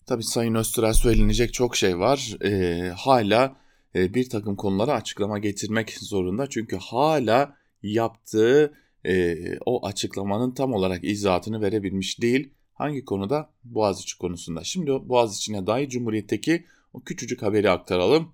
Tabi 0.07 0.23
Sayın 0.23 0.55
Öztürk'e 0.55 0.93
söylenecek 0.93 1.55
çok 1.55 1.77
şey 1.77 1.99
var. 1.99 2.37
Ee, 2.45 2.93
hala 2.97 3.57
e, 3.95 4.15
bir 4.15 4.31
takım 4.31 4.57
konulara 4.57 4.93
açıklama 4.93 5.39
getirmek 5.39 5.91
zorunda. 5.91 6.47
Çünkü 6.49 6.77
hala 6.77 7.57
yaptığı 7.83 8.75
e, 9.07 9.37
o 9.67 9.87
açıklamanın 9.87 10.51
tam 10.55 10.73
olarak 10.73 11.05
izahatını 11.05 11.63
verebilmiş 11.63 12.23
değil. 12.23 12.51
Hangi 12.75 13.05
konuda? 13.05 13.51
Boğaziçi 13.65 14.19
konusunda. 14.19 14.65
Şimdi 14.65 14.91
Boğaziçi'ne 14.91 15.67
dair 15.67 15.89
Cumhuriyet'teki 15.89 16.65
o 16.93 17.03
küçücük 17.03 17.43
haberi 17.43 17.71
aktaralım. 17.71 18.33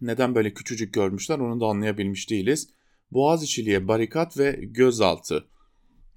Neden 0.00 0.34
böyle 0.34 0.54
küçücük 0.54 0.94
görmüşler 0.94 1.38
onu 1.38 1.60
da 1.60 1.66
anlayabilmiş 1.66 2.30
değiliz. 2.30 2.68
Boğaziçi'liye 3.10 3.88
barikat 3.88 4.38
ve 4.38 4.58
gözaltı. 4.62 5.48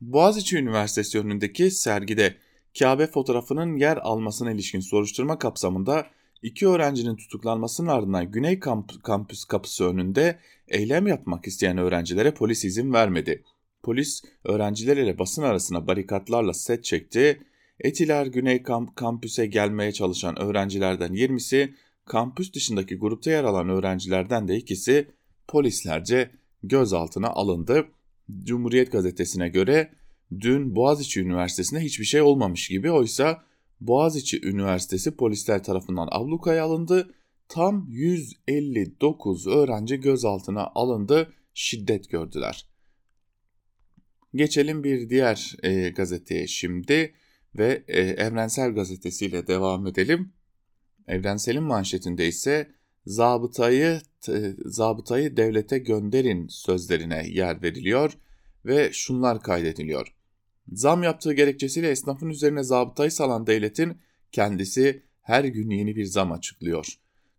Boğaziçi 0.01 0.57
Üniversitesi 0.57 1.19
önündeki 1.19 1.71
sergide 1.71 2.35
Kabe 2.79 3.07
fotoğrafının 3.07 3.77
yer 3.77 3.97
almasına 3.97 4.51
ilişkin 4.51 4.79
soruşturma 4.79 5.39
kapsamında 5.39 6.07
iki 6.41 6.67
öğrencinin 6.67 7.15
tutuklanmasının 7.15 7.87
ardından 7.87 8.31
Güney 8.31 8.59
Kamp 8.59 9.03
Kampüs 9.03 9.45
kapısı 9.45 9.85
önünde 9.85 10.39
eylem 10.67 11.07
yapmak 11.07 11.47
isteyen 11.47 11.77
öğrencilere 11.77 12.33
polis 12.33 12.65
izin 12.65 12.93
vermedi. 12.93 13.43
Polis 13.83 14.23
öğrenciler 14.43 14.97
ile 14.97 15.19
basın 15.19 15.43
arasına 15.43 15.87
barikatlarla 15.87 16.53
set 16.53 16.83
çekti. 16.83 17.41
Etiler 17.79 18.25
Güney 18.25 18.63
Kamp 18.63 18.95
Kampüs'e 18.95 19.45
gelmeye 19.45 19.91
çalışan 19.91 20.39
öğrencilerden 20.39 21.13
20'si, 21.13 21.73
kampüs 22.05 22.53
dışındaki 22.53 22.95
grupta 22.95 23.31
yer 23.31 23.43
alan 23.43 23.69
öğrencilerden 23.69 24.47
de 24.47 24.55
ikisi 24.55 25.07
polislerce 25.47 26.31
gözaltına 26.63 27.27
alındı. 27.27 27.87
Cumhuriyet 28.43 28.91
gazetesine 28.91 29.49
göre 29.49 29.91
dün 30.39 30.75
Boğaziçi 30.75 31.21
Üniversitesi'nde 31.21 31.79
hiçbir 31.79 32.05
şey 32.05 32.21
olmamış 32.21 32.67
gibi 32.67 32.91
oysa 32.91 33.43
Boğaziçi 33.81 34.47
Üniversitesi 34.47 35.15
polisler 35.15 35.63
tarafından 35.63 36.07
ablukaya 36.11 36.65
alındı. 36.65 37.13
Tam 37.49 37.87
159 37.89 39.47
öğrenci 39.47 39.99
gözaltına 39.99 40.71
alındı, 40.75 41.33
şiddet 41.53 42.09
gördüler. 42.09 42.65
Geçelim 44.35 44.83
bir 44.83 45.09
diğer 45.09 45.55
e, 45.63 45.89
gazeteye 45.89 46.47
şimdi 46.47 47.13
ve 47.55 47.83
e, 47.87 47.99
Evrensel 48.01 48.71
Gazetesi 48.71 49.25
ile 49.25 49.47
devam 49.47 49.87
edelim. 49.87 50.33
Evrensel'in 51.07 51.63
manşetinde 51.63 52.27
ise 52.27 52.74
zabıtayı 53.07 54.01
zabıtayı 54.65 55.37
devlete 55.37 55.77
gönderin 55.77 56.47
sözlerine 56.47 57.27
yer 57.27 57.61
veriliyor 57.61 58.17
ve 58.65 58.89
şunlar 58.93 59.41
kaydediliyor. 59.41 60.15
Zam 60.73 61.03
yaptığı 61.03 61.33
gerekçesiyle 61.33 61.89
esnafın 61.89 62.29
üzerine 62.29 62.63
zabıtayı 62.63 63.11
salan 63.11 63.47
devletin 63.47 63.97
kendisi 64.31 65.03
her 65.21 65.43
gün 65.43 65.69
yeni 65.69 65.95
bir 65.95 66.05
zam 66.05 66.31
açıklıyor. 66.31 66.87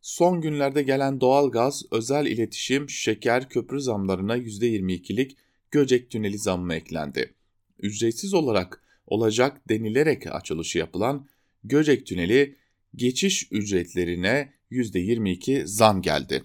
Son 0.01 0.41
günlerde 0.41 0.83
gelen 0.83 1.21
doğalgaz, 1.21 1.83
özel 1.91 2.27
iletişim, 2.27 2.91
şeker, 2.91 3.49
köprü 3.49 3.81
zamlarına 3.81 4.37
%22'lik 4.37 5.37
Göcek 5.71 6.11
Tüneli 6.11 6.39
zammı 6.39 6.75
eklendi. 6.75 7.35
Ücretsiz 7.79 8.35
olarak 8.35 8.83
olacak 9.07 9.69
denilerek 9.69 10.35
açılışı 10.35 10.79
yapılan 10.79 11.27
Göcek 11.65 12.07
Tüneli 12.07 12.57
geçiş 12.97 13.49
ücretlerine 13.53 14.53
%22 14.71 15.67
zam 15.67 16.03
geldi. 16.03 16.45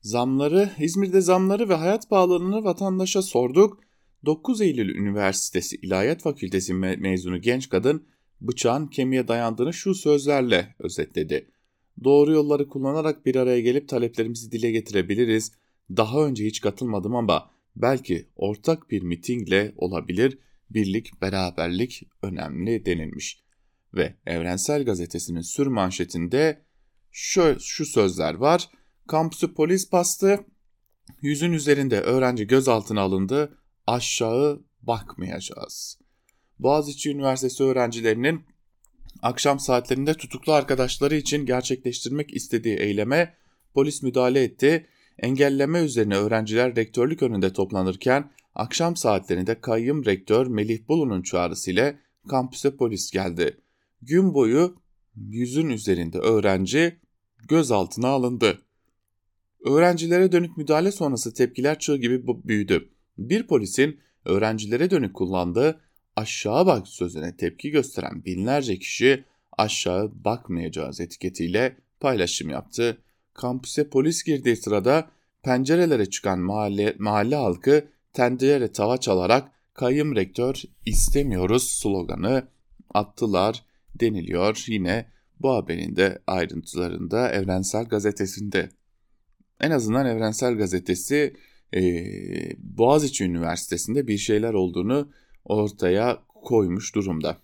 Zamları, 0.00 0.70
İzmir'de 0.78 1.20
zamları 1.20 1.68
ve 1.68 1.74
hayat 1.74 2.10
pahalılığını 2.10 2.64
vatandaşa 2.64 3.22
sorduk. 3.22 3.80
9 4.24 4.60
Eylül 4.60 4.94
Üniversitesi 4.94 5.76
İlahiyat 5.76 6.22
Fakültesi 6.22 6.74
me 6.74 6.96
mezunu 6.96 7.40
genç 7.40 7.68
kadın 7.68 8.06
bıçağın 8.40 8.86
kemiğe 8.86 9.28
dayandığını 9.28 9.72
şu 9.72 9.94
sözlerle 9.94 10.74
özetledi. 10.78 11.50
Doğru 12.04 12.32
yolları 12.32 12.68
kullanarak 12.68 13.26
bir 13.26 13.36
araya 13.36 13.60
gelip 13.60 13.88
taleplerimizi 13.88 14.52
dile 14.52 14.70
getirebiliriz. 14.70 15.52
Daha 15.96 16.26
önce 16.26 16.46
hiç 16.46 16.60
katılmadım 16.60 17.16
ama 17.16 17.50
belki 17.76 18.26
ortak 18.36 18.90
bir 18.90 19.02
mitingle 19.02 19.74
olabilir. 19.76 20.38
Birlik, 20.70 21.22
beraberlik 21.22 22.02
önemli 22.22 22.86
denilmiş. 22.86 23.45
Ve 23.94 24.14
Evrensel 24.26 24.84
Gazetesi'nin 24.84 25.40
sür 25.40 25.66
manşetinde 25.66 26.64
şu, 27.10 27.56
şu 27.60 27.86
sözler 27.86 28.34
var. 28.34 28.70
Kampüsü 29.08 29.54
polis 29.54 29.92
bastı. 29.92 30.44
Yüzün 31.22 31.52
üzerinde 31.52 32.00
öğrenci 32.00 32.46
gözaltına 32.46 33.00
alındı. 33.00 33.58
Aşağı 33.86 34.62
bakmayacağız. 34.82 35.98
Boğaziçi 36.58 37.10
Üniversitesi 37.10 37.64
öğrencilerinin 37.64 38.44
akşam 39.22 39.60
saatlerinde 39.60 40.14
tutuklu 40.14 40.52
arkadaşları 40.52 41.16
için 41.16 41.46
gerçekleştirmek 41.46 42.34
istediği 42.34 42.76
eyleme 42.76 43.34
polis 43.74 44.02
müdahale 44.02 44.42
etti. 44.42 44.86
Engelleme 45.18 45.78
üzerine 45.78 46.16
öğrenciler 46.16 46.76
rektörlük 46.76 47.22
önünde 47.22 47.52
toplanırken 47.52 48.30
akşam 48.54 48.96
saatlerinde 48.96 49.60
kayyum 49.60 50.04
rektör 50.04 50.46
Melih 50.46 50.88
Bulu'nun 50.88 51.22
çağrısıyla 51.22 51.94
kampüse 52.28 52.76
polis 52.76 53.10
geldi. 53.10 53.60
Gün 54.06 54.34
boyu 54.34 54.76
yüzün 55.16 55.68
üzerinde 55.68 56.18
öğrenci 56.18 56.96
gözaltına 57.48 58.08
alındı. 58.08 58.62
Öğrencilere 59.64 60.32
dönük 60.32 60.56
müdahale 60.56 60.92
sonrası 60.92 61.34
tepkiler 61.34 61.78
çığ 61.78 61.96
gibi 61.96 62.26
büyüdü. 62.26 62.88
Bir 63.18 63.46
polisin 63.46 64.00
öğrencilere 64.24 64.90
dönük 64.90 65.14
kullandığı 65.14 65.80
aşağı 66.16 66.66
bak 66.66 66.88
sözüne 66.88 67.36
tepki 67.36 67.70
gösteren 67.70 68.24
binlerce 68.24 68.78
kişi 68.78 69.24
aşağı 69.58 70.12
bakmayacağız 70.24 71.00
etiketiyle 71.00 71.76
paylaşım 72.00 72.50
yaptı. 72.50 72.98
Kampüse 73.34 73.88
polis 73.88 74.24
girdiği 74.24 74.56
sırada 74.56 75.10
pencerelere 75.42 76.10
çıkan 76.10 76.38
mahalle, 76.38 76.96
mahalle 76.98 77.36
halkı 77.36 77.88
tencerelere 78.12 78.72
tava 78.72 78.98
çalarak 78.98 79.50
kayım 79.74 80.16
rektör 80.16 80.62
istemiyoruz 80.84 81.68
sloganı 81.68 82.48
attılar 82.94 83.66
deniliyor 84.00 84.64
yine 84.68 85.06
bu 85.40 85.50
haberin 85.50 85.96
de 85.96 86.18
ayrıntılarında 86.26 87.30
Evrensel 87.30 87.84
Gazetesi'nde. 87.84 88.68
En 89.60 89.70
azından 89.70 90.06
Evrensel 90.06 90.54
Gazetesi 90.54 91.36
e, 91.74 91.80
Boğaziçi 92.58 93.24
Üniversitesi'nde 93.24 94.06
bir 94.06 94.18
şeyler 94.18 94.52
olduğunu 94.52 95.12
ortaya 95.44 96.18
koymuş 96.28 96.94
durumda. 96.94 97.38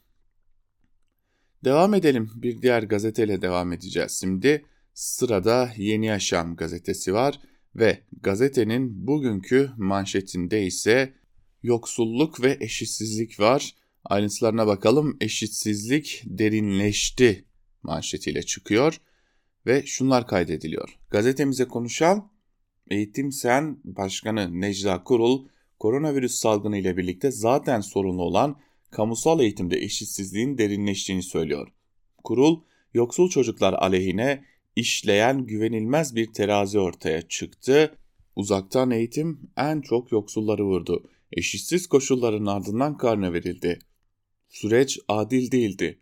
Devam 1.65 1.95
edelim. 1.95 2.31
Bir 2.35 2.63
diğer 2.63 2.83
gazeteyle 2.83 3.43
devam 3.43 3.73
edeceğiz 3.73 4.19
şimdi. 4.21 4.65
Sırada 4.95 5.71
Yeni 5.77 6.07
Yaşam 6.07 6.57
gazetesi 6.57 7.15
var 7.15 7.41
ve 7.77 7.99
gazetenin 8.23 9.07
bugünkü 9.07 9.71
manşetinde 9.77 10.63
ise 10.63 11.15
yoksulluk 11.63 12.43
ve 12.43 12.57
eşitsizlik 12.61 13.41
var. 13.41 13.75
Ayrıntılarına 14.05 14.67
bakalım. 14.67 15.17
Eşitsizlik 15.21 16.23
derinleşti 16.27 17.45
manşetiyle 17.83 18.43
çıkıyor 18.43 19.01
ve 19.67 19.83
şunlar 19.87 20.27
kaydediliyor. 20.27 20.99
Gazetemize 21.11 21.65
konuşan 21.65 22.33
Eğitim 22.91 23.33
Sen 23.33 23.79
Başkanı 23.85 24.61
Necla 24.61 25.05
Kurul, 25.05 25.49
koronavirüs 25.79 26.35
salgını 26.35 26.79
ile 26.79 26.97
birlikte 26.97 27.31
zaten 27.31 27.81
sorunlu 27.81 28.23
olan 28.23 28.61
kamusal 28.91 29.41
eğitimde 29.41 29.79
eşitsizliğin 29.79 30.59
derinleştiğini 30.59 31.23
söylüyor. 31.23 31.69
Kurul, 32.25 32.61
yoksul 32.95 33.31
çocuklar 33.31 33.73
aleyhine 33.73 34.45
işleyen 34.77 35.47
güvenilmez 35.47 36.17
bir 36.17 36.33
terazi 36.33 36.79
ortaya 36.79 37.29
çıktı. 37.29 37.99
Uzaktan 38.37 38.91
eğitim 38.91 39.51
en 39.57 39.81
çok 39.81 40.13
yoksulları 40.13 40.65
vurdu. 40.65 41.11
Eşitsiz 41.33 41.87
koşulların 41.87 42.47
ardından 42.47 42.97
karne 42.97 43.33
verildi. 43.33 43.79
Süreç 44.53 44.99
adil 45.09 45.51
değildi. 45.51 45.99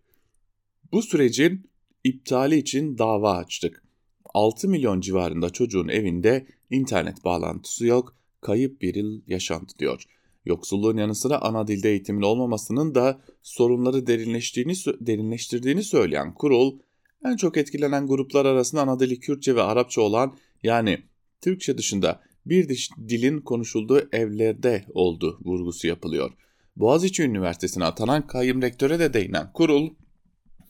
Bu 0.93 1.03
sürecin 1.03 1.71
iptali 2.05 2.57
için 2.57 2.99
dava 2.99 3.37
açtık. 3.37 3.83
6 4.35 4.69
milyon 4.69 5.01
civarında 5.01 5.51
çocuğun 5.51 5.89
evinde 5.89 6.47
internet 6.71 7.25
bağlantısı 7.25 7.87
yok, 7.87 8.17
kayıp 8.41 8.83
bir 8.83 8.95
yıl 8.95 9.21
yaşandı 9.27 9.73
diyor. 9.79 10.05
Yoksulluğun 10.45 10.97
yanı 10.97 11.15
sıra 11.15 11.39
ana 11.43 11.67
dilde 11.67 11.91
eğitimin 11.91 12.23
olmamasının 12.23 12.95
da 12.95 13.21
sorunları 13.43 14.07
derinleştiğini, 14.07 14.73
derinleştirdiğini 15.01 15.83
söyleyen 15.83 16.35
kurul, 16.35 16.79
en 17.25 17.37
çok 17.37 17.57
etkilenen 17.57 18.07
gruplar 18.07 18.47
arasında 18.47 18.83
ana 18.83 19.01
dili 19.01 19.21
Kürtçe 19.21 19.57
ve 19.57 19.63
Arapça 19.63 20.01
olan 20.01 20.37
yani 20.63 20.99
Türkçe 21.41 21.79
dışında 21.79 22.21
bir 22.47 22.89
dilin 23.09 23.41
konuşulduğu 23.41 24.09
evlerde 24.13 24.85
oldu 24.95 25.41
vurgusu 25.45 25.87
yapılıyor. 25.87 26.31
Boğaziçi 26.77 27.23
Üniversitesi'ne 27.23 27.85
atanan 27.85 28.27
kayyum 28.27 28.63
rektöre 28.63 28.99
de 28.99 29.13
değinen 29.13 29.53
kurul, 29.53 29.91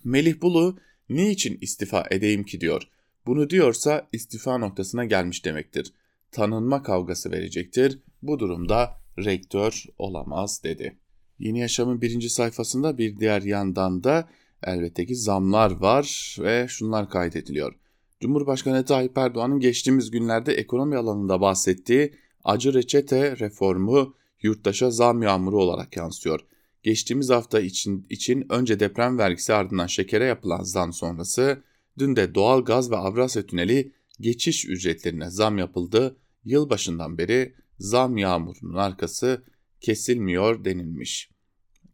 Melih 0.04 0.40
Bulu 0.42 0.78
niçin 1.08 1.58
istifa 1.60 2.04
edeyim 2.10 2.44
ki 2.44 2.60
diyor. 2.60 2.82
Bunu 3.26 3.50
diyorsa 3.50 4.08
istifa 4.12 4.58
noktasına 4.58 5.04
gelmiş 5.04 5.44
demektir. 5.44 5.92
Tanınma 6.32 6.82
kavgası 6.82 7.30
verecektir. 7.30 7.98
Bu 8.22 8.38
durumda 8.38 9.00
rektör 9.18 9.84
olamaz 9.98 10.60
dedi. 10.64 10.96
Yeni 11.38 11.60
Yaşam'ın 11.60 12.00
birinci 12.00 12.30
sayfasında 12.30 12.98
bir 12.98 13.18
diğer 13.18 13.42
yandan 13.42 14.04
da 14.04 14.28
elbette 14.62 15.06
ki 15.06 15.16
zamlar 15.16 15.70
var 15.70 16.36
ve 16.40 16.66
şunlar 16.68 17.10
kaydediliyor. 17.10 17.74
Cumhurbaşkanı 18.20 18.84
Tayyip 18.84 19.18
Erdoğan'ın 19.18 19.60
geçtiğimiz 19.60 20.10
günlerde 20.10 20.54
ekonomi 20.54 20.96
alanında 20.96 21.40
bahsettiği 21.40 22.14
acı 22.44 22.74
reçete 22.74 23.36
reformu 23.38 24.14
yurttaşa 24.42 24.90
zam 24.90 25.22
yağmuru 25.22 25.62
olarak 25.62 25.96
yansıyor. 25.96 26.40
Geçtiğimiz 26.82 27.30
hafta 27.30 27.60
için, 27.60 28.06
için 28.10 28.46
önce 28.52 28.80
deprem 28.80 29.18
vergisi 29.18 29.54
ardından 29.54 29.86
şekere 29.86 30.24
yapılan 30.24 30.62
zam 30.62 30.92
sonrası 30.92 31.62
dün 31.98 32.16
de 32.16 32.34
doğal 32.34 32.64
gaz 32.64 32.90
ve 32.90 32.96
Avrasya 32.96 33.46
Tüneli 33.46 33.92
geçiş 34.20 34.68
ücretlerine 34.68 35.30
zam 35.30 35.58
yapıldı. 35.58 36.16
Yılbaşından 36.44 37.18
beri 37.18 37.54
zam 37.78 38.16
yağmurunun 38.16 38.74
arkası 38.74 39.44
kesilmiyor 39.80 40.64
denilmiş. 40.64 41.30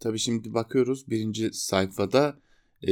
Tabi 0.00 0.18
şimdi 0.18 0.54
bakıyoruz 0.54 1.10
birinci 1.10 1.52
sayfada 1.52 2.38
e, 2.82 2.88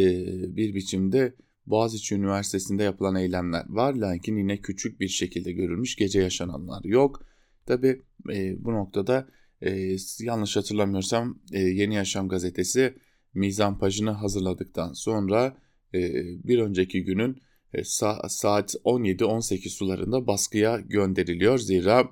bir 0.57 0.75
biçimde 0.75 1.35
Boğaziçi 1.67 2.15
Üniversitesi'nde 2.15 2.83
yapılan 2.83 3.15
eylemler 3.15 3.65
var. 3.69 3.95
Lakin 3.95 4.37
yine 4.37 4.61
küçük 4.61 5.01
bir 5.01 5.09
şekilde 5.09 5.53
görülmüş 5.53 5.97
gece 5.97 6.21
yaşananlar 6.21 6.85
yok. 6.85 7.27
Tabi 7.67 8.03
e, 8.33 8.65
bu 8.65 8.73
noktada 8.73 9.29
e, 9.63 9.97
yanlış 10.21 10.57
hatırlamıyorsam 10.57 11.39
e, 11.53 11.61
Yeni 11.61 11.95
Yaşam 11.95 12.29
gazetesi 12.29 12.95
mizan 13.35 13.79
pajını 13.79 14.11
hazırladıktan 14.11 14.93
sonra 14.93 15.57
e, 15.95 16.01
bir 16.49 16.59
önceki 16.59 17.05
günün 17.05 17.43
e, 17.75 17.81
sa- 17.81 18.29
saat 18.29 18.75
17-18 18.85 19.69
sularında 19.69 20.27
baskıya 20.27 20.81
gönderiliyor. 20.81 21.59
Zira 21.59 22.09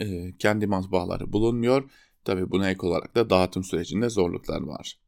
e, 0.00 0.36
kendi 0.38 0.66
matbaaları 0.66 1.32
bulunmuyor. 1.32 1.90
Tabi 2.24 2.50
buna 2.50 2.70
ek 2.70 2.86
olarak 2.86 3.14
da 3.14 3.30
dağıtım 3.30 3.64
sürecinde 3.64 4.08
zorluklar 4.08 4.60
var. 4.60 4.98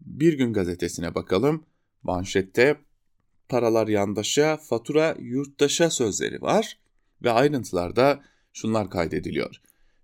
Bir 0.00 0.32
gün 0.32 0.52
gazetesine 0.52 1.14
bakalım. 1.14 1.64
Manşette 2.02 2.76
paralar 3.48 3.88
yandaşa, 3.88 4.56
fatura 4.56 5.16
yurttaşa 5.20 5.90
sözleri 5.90 6.42
var 6.42 6.78
ve 7.22 7.30
ayrıntılarda 7.30 8.20
şunlar 8.52 8.90
kaydediliyor. 8.90 9.60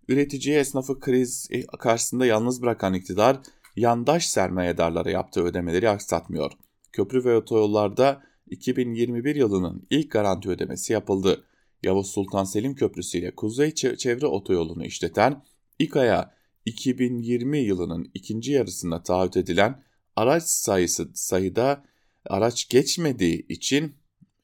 Üreticiye 0.08 0.60
esnafı 0.60 1.00
kriz 1.00 1.48
karşısında 1.78 2.26
yalnız 2.26 2.62
bırakan 2.62 2.94
iktidar 2.94 3.40
yandaş 3.76 4.26
sermayedarlara 4.26 5.10
yaptığı 5.10 5.42
ödemeleri 5.42 5.88
aksatmıyor. 5.88 6.52
Köprü 6.92 7.24
ve 7.24 7.36
otoyollarda 7.36 8.22
2021 8.50 9.36
yılının 9.36 9.86
ilk 9.90 10.10
garanti 10.10 10.48
ödemesi 10.48 10.92
yapıldı. 10.92 11.44
Yavuz 11.82 12.10
Sultan 12.10 12.44
Selim 12.44 12.74
Köprüsü 12.74 13.18
ile 13.18 13.34
Kuzey 13.34 13.74
Çevre 13.74 14.26
Otoyolu'nu 14.26 14.84
işleten 14.84 15.44
İKA'ya 15.78 16.34
2020 16.64 17.58
yılının 17.58 18.10
ikinci 18.14 18.52
yarısında 18.52 19.02
taahhüt 19.02 19.36
edilen 19.36 19.82
araç 20.16 20.42
sayısı 20.42 21.10
sayıda 21.14 21.84
araç 22.26 22.68
geçmediği 22.68 23.46
için 23.48 23.94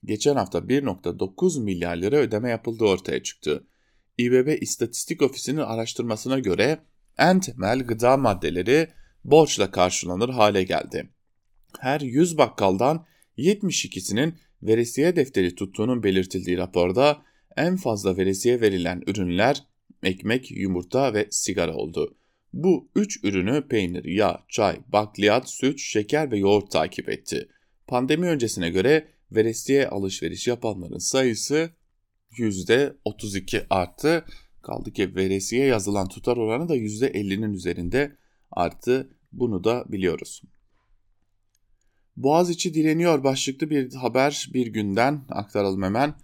geçen 0.05 0.37
hafta 0.37 0.59
1.9 0.59 1.62
milyar 1.62 1.96
lira 1.96 2.16
ödeme 2.16 2.51
yapıldığı 2.51 2.85
ortaya 2.85 3.23
çıktı. 3.23 3.66
İBB 4.20 4.62
İstatistik 4.62 5.22
Ofisi'nin 5.22 5.61
araştırmasına 5.61 6.38
göre 6.38 6.78
en 7.18 7.40
temel 7.40 7.80
gıda 7.80 8.16
maddeleri 8.16 8.88
borçla 9.24 9.70
karşılanır 9.70 10.28
hale 10.28 10.62
geldi. 10.62 11.11
Her 11.80 12.00
100 12.00 12.38
bakkaldan 12.38 13.06
72'sinin 13.38 14.35
veresiye 14.62 15.16
defteri 15.16 15.54
tuttuğunun 15.54 16.02
belirtildiği 16.02 16.59
raporda 16.59 17.22
en 17.56 17.76
fazla 17.76 18.16
veresiye 18.16 18.61
verilen 18.61 19.02
ürünler 19.06 19.62
ekmek, 20.02 20.50
yumurta 20.50 21.14
ve 21.14 21.26
sigara 21.30 21.74
oldu. 21.74 22.16
Bu 22.52 22.88
üç 22.96 23.24
ürünü 23.24 23.68
peynir, 23.68 24.04
yağ, 24.04 24.44
çay, 24.48 24.78
bakliyat, 24.88 25.50
süt, 25.50 25.78
şeker 25.78 26.30
ve 26.30 26.38
yoğurt 26.38 26.70
takip 26.70 27.09
etti. 27.09 27.48
Pandemi 27.87 28.26
öncesine 28.26 28.70
göre 28.70 29.09
veresiye 29.33 29.88
alışveriş 29.88 30.48
yapanların 30.48 30.98
sayısı 30.98 31.70
%32 32.32 33.66
arttı. 33.70 34.24
Kaldı 34.62 34.92
ki 34.92 35.16
veresiye 35.16 35.66
yazılan 35.66 36.08
tutar 36.08 36.36
oranı 36.36 36.68
da 36.68 36.76
%50'nin 36.76 37.52
üzerinde 37.52 38.16
arttı. 38.50 39.10
Bunu 39.32 39.64
da 39.64 39.84
biliyoruz. 39.88 40.42
Boğaziçi 42.16 42.74
direniyor 42.74 43.24
başlıklı 43.24 43.70
bir 43.70 43.94
haber 43.94 44.48
bir 44.54 44.66
günden 44.66 45.24
aktaralım 45.28 45.82
hemen. 45.82 46.14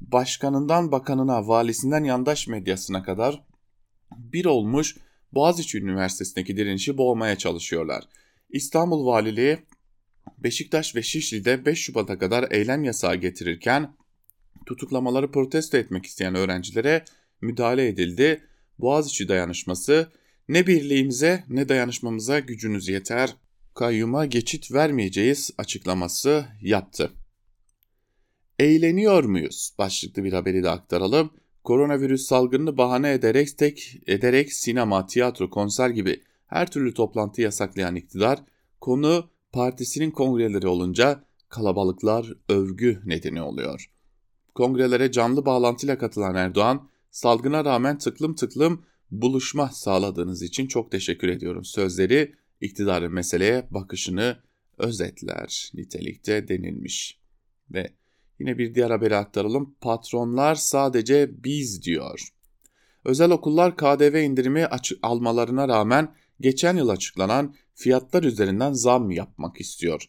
Başkanından 0.00 0.92
bakanına, 0.92 1.48
valisinden 1.48 2.04
yandaş 2.04 2.48
medyasına 2.48 3.02
kadar 3.02 3.44
bir 4.16 4.44
olmuş 4.44 4.96
Boğaziçi 5.32 5.78
Üniversitesi'ndeki 5.78 6.56
direnişi 6.56 6.98
boğmaya 6.98 7.38
çalışıyorlar. 7.38 8.04
İstanbul 8.50 9.06
Valiliği 9.06 9.58
Beşiktaş 10.38 10.96
ve 10.96 11.02
Şişli'de 11.02 11.66
5 11.66 11.78
Şubat'a 11.78 12.18
kadar 12.18 12.50
eylem 12.50 12.84
yasağı 12.84 13.16
getirirken 13.16 13.94
tutuklamaları 14.66 15.30
protesto 15.30 15.76
etmek 15.76 16.06
isteyen 16.06 16.34
öğrencilere 16.34 17.04
müdahale 17.40 17.88
edildi. 17.88 18.42
Boğaziçi 18.78 19.28
dayanışması 19.28 20.12
ne 20.48 20.66
birliğimize 20.66 21.44
ne 21.48 21.68
dayanışmamıza 21.68 22.38
gücünüz 22.38 22.88
yeter, 22.88 23.36
kayyuma 23.74 24.26
geçit 24.26 24.72
vermeyeceğiz 24.72 25.50
açıklaması 25.58 26.46
yaptı. 26.60 27.12
Eğleniyor 28.58 29.24
muyuz? 29.24 29.74
Başlıklı 29.78 30.24
bir 30.24 30.32
haberi 30.32 30.62
de 30.62 30.70
aktaralım. 30.70 31.30
Koronavirüs 31.64 32.26
salgınını 32.26 32.76
bahane 32.76 33.12
ederek 33.12 33.58
tek 33.58 33.98
ederek 34.06 34.52
sinema, 34.52 35.06
tiyatro, 35.06 35.50
konser 35.50 35.90
gibi 35.90 36.22
her 36.46 36.70
türlü 36.70 36.94
toplantı 36.94 37.42
yasaklayan 37.42 37.96
iktidar 37.96 38.38
konu 38.80 39.30
partisinin 39.52 40.10
kongreleri 40.10 40.66
olunca 40.66 41.24
kalabalıklar 41.48 42.32
övgü 42.48 43.00
nedeni 43.04 43.42
oluyor. 43.42 43.91
Kongrelere 44.54 45.12
canlı 45.12 45.46
bağlantıyla 45.46 45.98
katılan 45.98 46.34
Erdoğan, 46.34 46.88
salgına 47.10 47.64
rağmen 47.64 47.98
tıklım 47.98 48.34
tıklım 48.34 48.84
buluşma 49.10 49.68
sağladığınız 49.68 50.42
için 50.42 50.66
çok 50.66 50.90
teşekkür 50.90 51.28
ediyorum 51.28 51.64
sözleri 51.64 52.34
iktidarın 52.60 53.12
meseleye 53.12 53.68
bakışını 53.70 54.38
özetler 54.78 55.70
nitelikte 55.74 56.48
denilmiş. 56.48 57.20
Ve 57.70 57.92
yine 58.38 58.58
bir 58.58 58.74
diğer 58.74 58.90
haberi 58.90 59.16
aktaralım. 59.16 59.74
Patronlar 59.80 60.54
sadece 60.54 61.44
biz 61.44 61.82
diyor. 61.82 62.28
Özel 63.04 63.30
okullar 63.30 63.76
KDV 63.76 64.22
indirimi 64.22 64.68
almalarına 65.02 65.68
rağmen 65.68 66.14
geçen 66.40 66.76
yıl 66.76 66.88
açıklanan 66.88 67.54
fiyatlar 67.74 68.22
üzerinden 68.22 68.72
zam 68.72 69.10
yapmak 69.10 69.60
istiyor. 69.60 70.06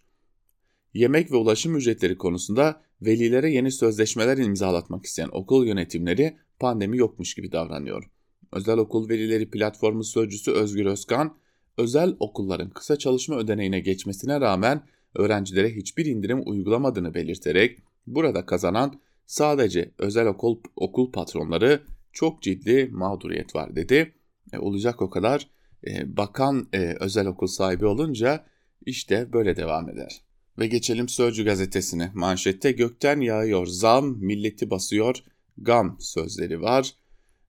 yemek 0.94 1.32
ve 1.32 1.36
ulaşım 1.36 1.76
ücretleri 1.76 2.18
konusunda 2.18 2.82
velilere 3.06 3.52
yeni 3.52 3.72
sözleşmeler 3.72 4.38
imzalatmak 4.38 5.06
isteyen 5.06 5.30
okul 5.32 5.68
yönetimleri 5.68 6.38
pandemi 6.60 6.98
yokmuş 6.98 7.36
gibi 7.36 7.52
davranıyor. 7.52 8.10
Özel 8.52 8.78
Okul 8.78 9.10
Velileri 9.10 9.50
Platformu 9.50 10.04
Sözcüsü 10.04 10.52
Özgür 10.52 10.86
Özkan, 10.86 11.38
özel 11.78 12.16
okulların 12.20 12.70
kısa 12.70 12.98
çalışma 12.98 13.36
ödeneğine 13.36 13.80
geçmesine 13.80 14.42
rağmen 14.42 14.84
öğrencilere 15.16 15.76
hiçbir 15.76 16.06
indirim 16.06 16.42
uygulamadığını 16.46 17.14
belirterek 17.14 17.80
burada 18.08 18.46
kazanan 18.46 19.00
sadece 19.26 19.92
özel 19.98 20.28
okul, 20.28 20.58
okul 20.76 21.12
patronları 21.12 21.82
çok 22.12 22.42
ciddi 22.42 22.90
mağduriyet 22.92 23.56
var 23.56 23.76
dedi. 23.76 24.14
E, 24.54 24.58
olacak 24.58 25.02
o 25.02 25.10
kadar 25.10 25.50
e, 25.88 26.18
bakan 26.18 26.68
e, 26.74 26.96
özel 27.00 27.28
okul 27.28 27.48
sahibi 27.48 27.86
olunca 27.86 28.46
işte 28.86 29.34
böyle 29.34 29.56
devam 29.56 29.90
eder. 29.90 30.22
Ve 30.60 30.68
geçelim 30.68 31.10
Sözcü 31.10 31.46
gazetesine. 31.46 32.12
Manşette 32.14 32.72
gökten 32.72 33.22
yağıyor 33.22 33.68
zam, 33.68 34.18
milleti 34.18 34.70
basıyor, 34.70 35.24
gam 35.58 35.98
sözleri 36.00 36.62
var. 36.62 36.92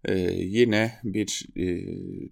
Ee, 0.04 0.18
yine 0.32 0.92
bir 1.04 1.46
e, 1.56 1.64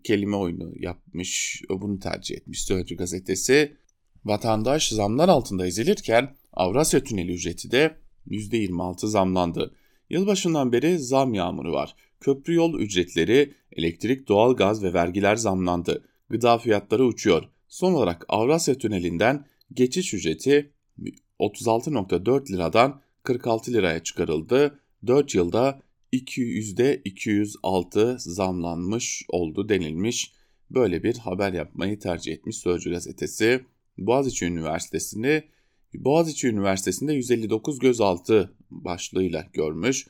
kelime 0.04 0.36
oyunu 0.36 0.72
yapmış, 0.78 1.62
bunu 1.70 1.98
tercih 1.98 2.36
etmiş 2.36 2.64
Sözcü 2.64 2.96
gazetesi. 2.96 3.76
Vatandaş 4.24 4.88
zamlar 4.88 5.28
altında 5.28 5.66
ezilirken 5.66 6.36
Avrasya 6.52 7.04
Tüneli 7.04 7.32
ücreti 7.32 7.70
de 7.70 7.96
%26 8.28 9.06
zamlandı. 9.06 9.74
Yılbaşından 10.10 10.72
beri 10.72 10.98
zam 10.98 11.34
yağmuru 11.34 11.72
var. 11.72 11.94
Köprü 12.20 12.54
yol 12.54 12.80
ücretleri, 12.80 13.54
elektrik, 13.72 14.28
doğalgaz 14.28 14.82
ve 14.82 14.92
vergiler 14.92 15.36
zamlandı. 15.36 16.04
Gıda 16.28 16.58
fiyatları 16.58 17.04
uçuyor. 17.04 17.44
Son 17.68 17.92
olarak 17.92 18.24
Avrasya 18.28 18.74
Tüneli'nden 18.74 19.46
geçiş 19.74 20.14
ücreti 20.14 20.72
36.4 21.40 22.52
liradan 22.52 23.00
46 23.22 23.72
liraya 23.72 24.02
çıkarıldı. 24.02 24.80
4 25.06 25.34
yılda 25.34 25.80
%206 26.12 28.18
zamlanmış 28.18 29.24
oldu 29.28 29.68
denilmiş. 29.68 30.32
Böyle 30.70 31.02
bir 31.02 31.18
haber 31.18 31.52
yapmayı 31.52 31.98
tercih 31.98 32.32
etmiş 32.32 32.56
Sözcü 32.56 32.90
gazetesi. 32.90 33.64
Boğaziçi 33.98 34.46
Üniversitesi'ni 34.46 35.42
Boğaziçi 35.94 36.48
Üniversitesi'nde 36.48 37.12
159 37.12 37.78
gözaltı 37.78 38.54
başlığıyla 38.70 39.46
görmüş. 39.52 40.06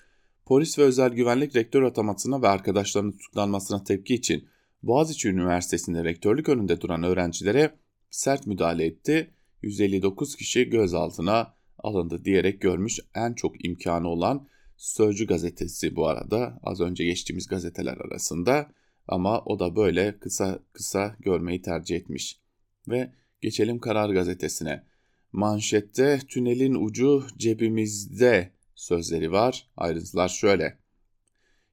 Polis 0.47 0.79
ve 0.79 0.83
özel 0.83 1.13
güvenlik 1.13 1.57
rektör 1.57 1.83
atamasına 1.83 2.43
ve 2.43 2.49
arkadaşlarının 2.49 3.13
tutuklanmasına 3.13 3.85
tepki 3.85 4.15
için 4.15 4.49
Boğaziçi 4.83 5.29
Üniversitesi'nde 5.29 6.05
rektörlük 6.05 6.49
önünde 6.49 6.81
duran 6.81 7.03
öğrencilere 7.03 7.75
sert 8.11 8.47
müdahale 8.47 8.85
etti. 8.85 9.31
159 9.63 10.37
kişi 10.37 10.71
gözaltına 10.71 11.55
alındı 11.79 12.25
diyerek 12.25 12.61
görmüş 12.61 13.01
en 13.15 13.33
çok 13.33 13.65
imkanı 13.65 14.09
olan 14.09 14.49
Sözcü 14.83 15.27
gazetesi 15.27 15.97
bu 15.97 16.09
arada 16.09 16.61
az 16.63 16.81
önce 16.81 17.05
geçtiğimiz 17.05 17.47
gazeteler 17.47 17.97
arasında 17.97 18.73
ama 19.09 19.41
o 19.41 19.59
da 19.59 19.77
böyle 19.77 20.19
kısa 20.19 20.59
kısa 20.73 21.17
görmeyi 21.21 21.63
tercih 21.63 21.97
etmiş. 21.97 22.41
Ve 22.89 23.13
geçelim 23.41 23.79
Karar 23.79 24.11
gazetesine. 24.11 24.85
Manşette 25.33 26.19
tünelin 26.29 26.75
ucu 26.75 27.27
cebimizde 27.39 28.53
sözleri 28.75 29.33
var. 29.33 29.71
Ayrıntılar 29.77 30.29
şöyle. 30.29 30.79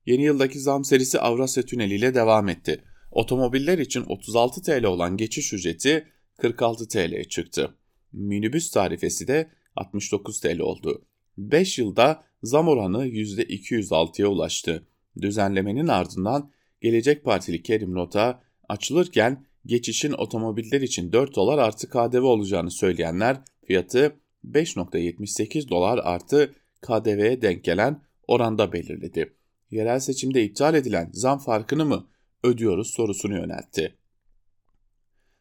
Yeni 0.05 0.23
yıldaki 0.23 0.59
zam 0.59 0.85
serisi 0.85 1.19
Avrasya 1.19 1.63
Tüneli 1.63 1.95
ile 1.95 2.15
devam 2.15 2.49
etti. 2.49 2.83
Otomobiller 3.11 3.77
için 3.77 4.03
36 4.07 4.61
TL 4.61 4.83
olan 4.83 5.17
geçiş 5.17 5.53
ücreti 5.53 6.07
46 6.37 6.87
TL'ye 6.87 7.23
çıktı. 7.23 7.75
Minibüs 8.13 8.71
tarifesi 8.71 9.27
de 9.27 9.49
69 9.75 10.39
TL 10.39 10.59
oldu. 10.59 11.05
5 11.37 11.79
yılda 11.79 12.23
zam 12.43 12.67
oranı 12.67 13.07
%206'ya 13.07 14.27
ulaştı. 14.27 14.87
Düzenlemenin 15.21 15.87
ardından 15.87 16.51
Gelecek 16.81 17.23
Partili 17.23 17.63
Kerim 17.63 17.95
Rota 17.95 18.41
açılırken 18.69 19.45
geçişin 19.65 20.11
otomobiller 20.11 20.81
için 20.81 21.11
4 21.13 21.35
dolar 21.35 21.57
artı 21.57 21.89
KDV 21.89 22.23
olacağını 22.23 22.71
söyleyenler 22.71 23.37
fiyatı 23.65 24.15
5.78 24.45 25.69
dolar 25.69 25.99
artı 26.03 26.53
KDV'ye 26.81 27.41
denk 27.41 27.63
gelen 27.63 28.01
oranda 28.27 28.73
belirledi. 28.73 29.33
Yerel 29.71 29.99
seçimde 29.99 30.43
iptal 30.43 30.73
edilen 30.73 31.09
zam 31.13 31.39
farkını 31.39 31.85
mı 31.85 32.07
ödüyoruz 32.43 32.93
sorusunu 32.93 33.33
yöneltti. 33.33 33.95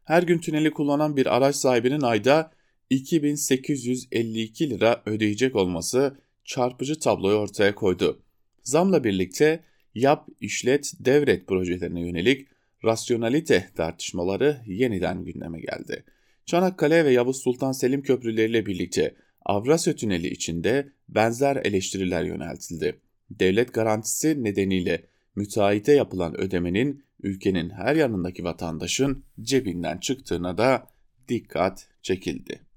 Her 0.05 0.23
gün 0.23 0.39
tüneli 0.39 0.71
kullanan 0.71 1.17
bir 1.17 1.37
araç 1.37 1.57
sahibinin 1.57 2.01
ayda 2.01 2.53
2852 2.91 4.71
lira 4.71 5.03
ödeyecek 5.07 5.57
olması 5.57 6.17
çarpıcı 6.45 6.99
tabloyu 6.99 7.37
ortaya 7.37 7.75
koydu. 7.75 8.23
Zamla 8.63 9.05
birlikte 9.05 9.65
yap, 9.95 10.29
işlet, 10.41 10.93
devret 11.01 11.47
projelerine 11.47 12.01
yönelik 12.01 12.49
rasyonalite 12.85 13.69
tartışmaları 13.77 14.61
yeniden 14.67 15.25
gündeme 15.25 15.61
geldi. 15.61 16.05
Çanakkale 16.47 17.05
ve 17.05 17.13
Yavuz 17.13 17.43
Sultan 17.43 17.73
Selim 17.73 18.03
köprüleriyle 18.03 18.67
birlikte 18.67 19.15
Avrasya 19.45 19.97
Tüneli 19.97 20.29
içinde 20.29 20.93
benzer 21.09 21.57
eleştiriler 21.57 22.25
yöneltildi. 22.25 23.01
Devlet 23.31 23.75
garantisi 23.75 24.45
nedeniyle 24.45 25.05
müteahhite 25.37 25.93
yapılan 25.93 26.41
ödemenin 26.41 27.05
ülkenin 27.23 27.71
her 27.71 27.97
yanındaki 27.97 28.45
vatandaşın 28.45 29.25
cebinden 29.41 29.99
çıktığına 29.99 30.59
da 30.59 30.87
dikkat 31.29 31.89
çekildi. 32.03 32.68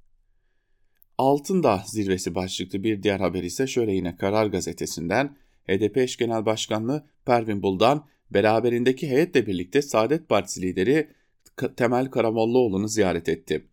Altındağ 1.22 1.84
zirvesi 1.86 2.36
başlıklı 2.36 2.84
bir 2.84 3.04
diğer 3.04 3.20
haber 3.20 3.44
ise 3.44 3.68
şöyle 3.68 3.94
yine 3.94 4.18
Karar 4.18 4.48
Gazetesi'nden 4.48 5.36
HDP 5.68 5.98
eş 5.98 6.18
genel 6.18 6.46
başkanlığı 6.46 7.06
Pervin 7.26 7.64
Buldan 7.64 8.06
beraberindeki 8.32 9.10
heyetle 9.10 9.48
birlikte 9.48 9.82
Saadet 9.82 10.30
Partisi 10.30 10.62
lideri 10.62 11.10
Temel 11.78 12.06
Karamollaoğlu'nu 12.06 12.88
ziyaret 12.88 13.30
etti. 13.30 13.68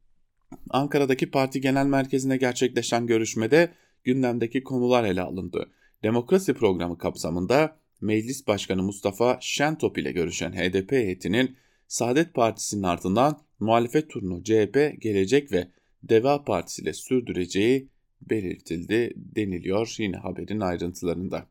Ankara'daki 0.71 1.31
parti 1.31 1.61
genel 1.61 1.87
merkezinde 1.87 2.37
gerçekleşen 2.37 3.07
görüşmede 3.07 3.73
gündemdeki 4.05 4.65
konular 4.65 5.05
ele 5.05 5.23
alındı. 5.23 5.71
Demokrasi 6.03 6.55
programı 6.55 6.99
kapsamında 6.99 7.77
Meclis 8.01 8.47
Başkanı 8.47 8.83
Mustafa 8.83 9.39
Şentop 9.41 9.99
ile 9.99 10.13
görüşen 10.13 10.53
HDP 10.53 10.93
heyetinin 10.93 11.57
Saadet 11.87 12.35
Partisi'nin 12.35 12.83
ardından 12.83 13.39
muhalefet 13.61 14.11
turunu 14.11 14.45
CHP, 14.45 15.01
Gelecek 15.01 15.53
ve 15.53 15.69
Deva 16.03 16.45
Partisi 16.45 16.83
ile 16.83 16.93
sürdüreceği 16.93 17.89
belirtildi 18.21 19.13
deniliyor 19.17 19.97
yine 19.99 20.17
haberin 20.17 20.61
ayrıntılarında. 20.61 21.47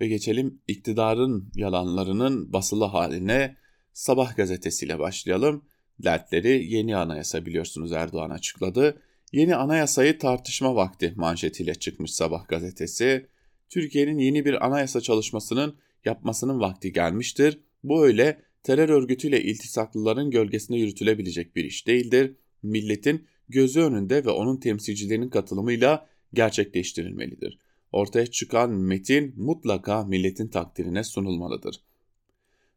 Ve 0.00 0.08
geçelim 0.08 0.60
iktidarın 0.68 1.52
yalanlarının 1.54 2.52
basılı 2.52 2.84
haline 2.84 3.56
Sabah 3.92 4.36
gazetesiyle 4.36 4.98
başlayalım. 4.98 5.64
Dertleri 5.98 6.72
yeni 6.74 6.96
anayasa 6.96 7.46
biliyorsunuz 7.46 7.92
Erdoğan 7.92 8.30
açıkladı. 8.30 9.02
Yeni 9.32 9.56
anayasayı 9.56 10.18
tartışma 10.18 10.74
vakti 10.74 11.12
manşetiyle 11.16 11.74
çıkmış 11.74 12.10
Sabah 12.10 12.48
gazetesi. 12.48 13.26
Türkiye'nin 13.68 14.18
yeni 14.18 14.44
bir 14.44 14.66
anayasa 14.66 15.00
çalışmasının 15.00 15.76
yapmasının 16.04 16.60
vakti 16.60 16.92
gelmiştir. 16.92 17.60
Bu 17.84 18.04
öyle 18.04 18.42
terör 18.62 18.88
örgütüyle 18.88 19.42
iltisaklıların 19.42 20.30
gölgesinde 20.30 20.78
yürütülebilecek 20.78 21.56
bir 21.56 21.64
iş 21.64 21.86
değildir. 21.86 22.36
Milletin 22.64 23.26
gözü 23.48 23.80
önünde 23.80 24.24
ve 24.24 24.30
onun 24.30 24.56
temsilcilerinin 24.56 25.28
katılımıyla 25.28 26.06
gerçekleştirilmelidir. 26.34 27.58
Ortaya 27.92 28.26
çıkan 28.26 28.70
metin 28.70 29.34
mutlaka 29.36 30.04
milletin 30.04 30.48
takdirine 30.48 31.04
sunulmalıdır. 31.04 31.80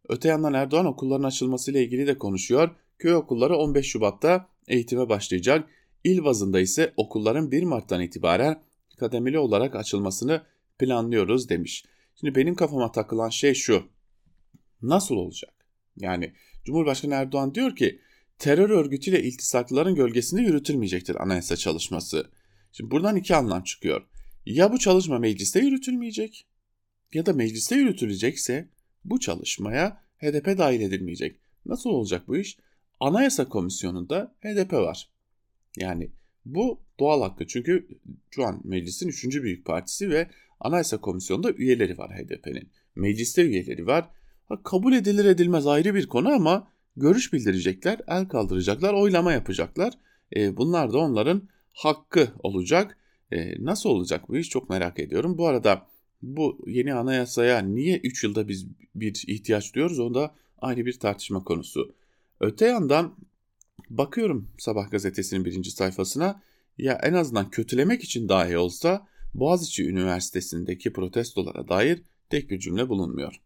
Öte 0.10 0.30
yandan 0.30 0.54
Erdoğan 0.54 0.86
okulların 0.86 1.24
açılmasıyla 1.24 1.80
ilgili 1.80 2.08
de 2.08 2.18
konuşuyor. 2.18 2.70
Köy 3.00 3.16
okulları 3.16 3.58
15 3.58 3.86
Şubat'ta 3.86 4.50
eğitime 4.68 5.10
başlayacak. 5.10 5.70
İl 6.04 6.24
bazında 6.24 6.60
ise 6.60 6.94
okulların 6.98 7.52
1 7.52 7.64
Mart'tan 7.64 8.02
itibaren 8.02 8.62
kademeli 8.98 9.40
olarak 9.40 9.76
açılmasını 9.76 10.42
planlıyoruz 10.80 11.50
demiş. 11.50 11.86
Şimdi 12.16 12.36
benim 12.36 12.56
kafama 12.56 12.92
takılan 12.92 13.30
şey 13.30 13.54
şu. 13.54 13.84
Nasıl 14.82 15.16
olacak? 15.16 15.54
Yani 15.98 16.34
Cumhurbaşkanı 16.66 17.14
Erdoğan 17.14 17.56
diyor 17.56 17.76
ki 17.76 18.00
terör 18.40 18.70
örgütüyle 18.70 19.24
iltisaklıların 19.24 19.96
gölgesinde 19.96 20.42
yürütülmeyecektir 20.42 21.24
anayasa 21.24 21.56
çalışması. 21.56 22.32
Şimdi 22.72 22.92
buradan 22.92 23.16
iki 23.16 23.36
anlam 23.36 23.64
çıkıyor. 23.64 24.08
Ya 24.46 24.72
bu 24.72 24.80
çalışma 24.80 25.20
mecliste 25.20 25.60
yürütülmeyecek 25.60 26.48
ya 27.14 27.26
da 27.26 27.34
mecliste 27.34 27.76
yürütülecekse 27.76 28.70
bu 29.06 29.20
çalışmaya 29.20 30.02
HDP 30.18 30.58
dahil 30.58 30.82
edilmeyecek. 30.82 31.40
Nasıl 31.66 31.90
olacak 31.90 32.28
bu 32.28 32.38
iş? 32.38 32.58
Anayasa 33.00 33.50
Komisyonu'nda 33.50 34.36
HDP 34.42 34.74
var. 34.74 35.10
Yani 35.78 36.12
bu 36.46 36.82
doğal 37.00 37.22
hakkı 37.22 37.48
çünkü 37.48 37.88
şu 38.32 38.46
an 38.46 38.62
meclisin 38.64 39.08
üçüncü 39.08 39.44
büyük 39.44 39.66
partisi 39.66 40.10
ve 40.10 40.30
Anayasa 40.60 41.02
Komisyonu'nda 41.02 41.52
üyeleri 41.52 41.98
var 41.98 42.12
HDP'nin. 42.12 42.70
Mecliste 42.96 43.42
üyeleri 43.42 43.88
var. 43.88 44.10
Kabul 44.64 44.94
edilir 44.94 45.26
edilmez 45.26 45.68
ayrı 45.68 45.96
bir 45.96 46.08
konu 46.08 46.30
ama 46.30 46.72
görüş 46.98 47.34
bildirecekler, 47.34 48.00
el 48.08 48.28
kaldıracaklar, 48.28 48.94
oylama 48.94 49.34
yapacaklar. 49.34 49.94
E, 50.36 50.58
bunlar 50.58 50.94
da 50.94 50.98
onların 50.98 51.50
hakkı 51.74 52.28
olacak. 52.40 52.98
E, 53.32 53.66
nasıl 53.66 53.90
olacak 53.90 54.30
bu 54.30 54.38
iş 54.38 54.50
çok 54.50 54.70
merak 54.70 55.00
ediyorum. 55.00 55.38
Bu 55.38 55.48
arada 55.48 55.88
bu 56.22 56.64
yeni 56.68 56.94
anayasaya 56.94 57.60
niye 57.60 57.98
3 57.98 58.24
yılda 58.24 58.48
biz 58.48 58.68
bir 58.96 59.24
ihtiyaç 59.28 59.74
duyuyoruz 59.74 60.00
o 60.00 60.14
da 60.14 60.36
ayrı 60.62 60.86
bir 60.86 61.00
tartışma 61.00 61.44
konusu. 61.44 61.96
Öte 62.40 62.66
yandan 62.66 63.16
bakıyorum 63.90 64.52
Sabah 64.58 64.92
gazetesinin 64.92 65.46
birinci 65.46 65.72
sayfasına 65.72 66.42
ya 66.78 67.00
en 67.04 67.14
azından 67.14 67.50
kötülemek 67.50 68.04
için 68.04 68.30
dahi 68.30 68.58
olsa 68.58 69.08
Boğaziçi 69.34 69.90
Üniversitesi'ndeki 69.90 70.94
protestolara 70.94 71.68
dair 71.68 72.02
tek 72.30 72.50
bir 72.50 72.60
cümle 72.60 72.90
bulunmuyor. 72.90 73.42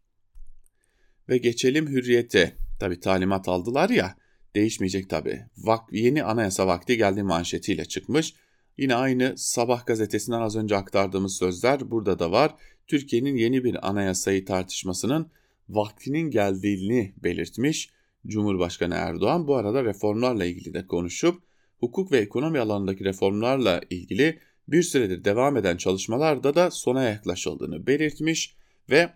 Ve 1.28 1.38
geçelim 1.38 1.88
hürriyete. 1.88 2.56
Tabi 2.82 3.00
talimat 3.00 3.48
aldılar 3.48 3.90
ya 3.90 4.16
değişmeyecek 4.54 5.10
tabi. 5.10 5.44
Vak 5.56 5.92
yeni 5.92 6.24
anayasa 6.24 6.66
vakti 6.66 6.96
geldi 6.96 7.22
manşetiyle 7.22 7.84
çıkmış. 7.84 8.34
Yine 8.78 8.94
aynı 8.94 9.34
Sabah 9.36 9.86
gazetesinden 9.86 10.40
az 10.40 10.56
önce 10.56 10.76
aktardığımız 10.76 11.36
sözler 11.36 11.90
burada 11.90 12.18
da 12.18 12.32
var. 12.32 12.54
Türkiye'nin 12.86 13.36
yeni 13.36 13.64
bir 13.64 13.88
anayasayı 13.88 14.44
tartışmasının 14.44 15.30
vaktinin 15.68 16.30
geldiğini 16.30 17.14
belirtmiş. 17.24 17.90
Cumhurbaşkanı 18.26 18.94
Erdoğan 18.94 19.46
bu 19.46 19.56
arada 19.56 19.84
reformlarla 19.84 20.44
ilgili 20.44 20.74
de 20.74 20.86
konuşup 20.86 21.42
hukuk 21.78 22.12
ve 22.12 22.18
ekonomi 22.18 22.58
alanındaki 22.58 23.04
reformlarla 23.04 23.80
ilgili 23.90 24.38
bir 24.68 24.82
süredir 24.82 25.24
devam 25.24 25.56
eden 25.56 25.76
çalışmalarda 25.76 26.54
da 26.54 26.70
sona 26.70 27.02
yaklaşıldığını 27.02 27.86
belirtmiş 27.86 28.56
ve 28.90 29.12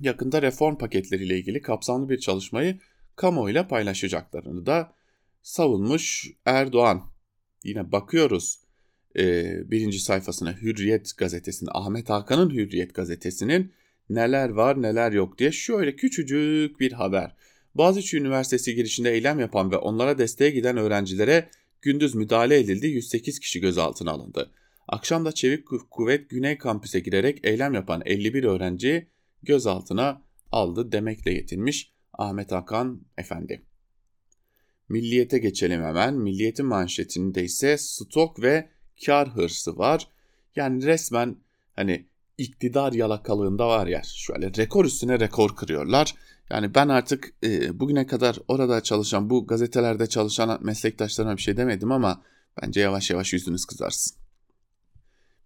yakında 0.00 0.42
reform 0.42 0.78
paketleriyle 0.78 1.38
ilgili 1.38 1.62
kapsamlı 1.62 2.08
bir 2.08 2.18
çalışmayı 2.18 2.78
kamuoyuyla 3.16 3.68
paylaşacaklarını 3.68 4.66
da 4.66 4.94
savunmuş 5.42 6.30
Erdoğan. 6.44 7.12
Yine 7.64 7.92
bakıyoruz 7.92 8.58
e, 9.18 9.54
birinci 9.70 9.98
sayfasına 9.98 10.52
Hürriyet 10.52 11.16
gazetesinin, 11.16 11.70
Ahmet 11.74 12.10
Hakan'ın 12.10 12.50
Hürriyet 12.50 12.94
gazetesinin 12.94 13.72
neler 14.10 14.48
var 14.48 14.82
neler 14.82 15.12
yok 15.12 15.38
diye 15.38 15.52
şöyle 15.52 15.96
küçücük 15.96 16.80
bir 16.80 16.92
haber. 16.92 17.36
Boğaziçi 17.74 18.16
Üniversitesi 18.16 18.74
girişinde 18.74 19.12
eylem 19.12 19.40
yapan 19.40 19.70
ve 19.70 19.76
onlara 19.76 20.18
desteğe 20.18 20.50
giden 20.50 20.76
öğrencilere 20.76 21.48
gündüz 21.82 22.14
müdahale 22.14 22.58
edildi 22.58 22.86
108 22.86 23.38
kişi 23.38 23.60
gözaltına 23.60 24.10
alındı. 24.10 24.50
Akşam 24.88 25.24
da 25.24 25.32
Çevik 25.32 25.64
Kuvvet 25.90 26.30
Güney 26.30 26.58
Kampüs'e 26.58 27.00
girerek 27.00 27.38
eylem 27.44 27.74
yapan 27.74 28.02
51 28.04 28.44
öğrenci 28.44 29.08
gözaltına 29.42 30.22
aldı 30.52 30.92
demekle 30.92 31.32
yetinmiş 31.32 31.91
Ahmet 32.12 32.52
Hakan 32.52 33.00
Efendi. 33.18 33.62
Milliyete 34.88 35.38
geçelim 35.38 35.82
hemen. 35.82 36.14
Milliyetin 36.14 36.66
manşetinde 36.66 37.44
ise 37.44 37.78
stok 37.78 38.42
ve 38.42 38.68
kar 39.06 39.28
hırsı 39.28 39.78
var. 39.78 40.08
Yani 40.56 40.84
resmen 40.84 41.36
hani 41.76 42.06
iktidar 42.38 42.92
yalakalığında 42.92 43.68
var 43.68 43.86
ya 43.86 44.02
şöyle 44.04 44.54
rekor 44.54 44.84
üstüne 44.84 45.20
rekor 45.20 45.56
kırıyorlar. 45.56 46.14
Yani 46.50 46.74
ben 46.74 46.88
artık 46.88 47.34
e, 47.44 47.80
bugüne 47.80 48.06
kadar 48.06 48.38
orada 48.48 48.82
çalışan 48.82 49.30
bu 49.30 49.46
gazetelerde 49.46 50.06
çalışan 50.06 50.58
meslektaşlarına 50.64 51.36
bir 51.36 51.42
şey 51.42 51.56
demedim 51.56 51.92
ama 51.92 52.22
bence 52.62 52.80
yavaş 52.80 53.10
yavaş 53.10 53.32
yüzünüz 53.32 53.64
kızarsın. 53.64 54.16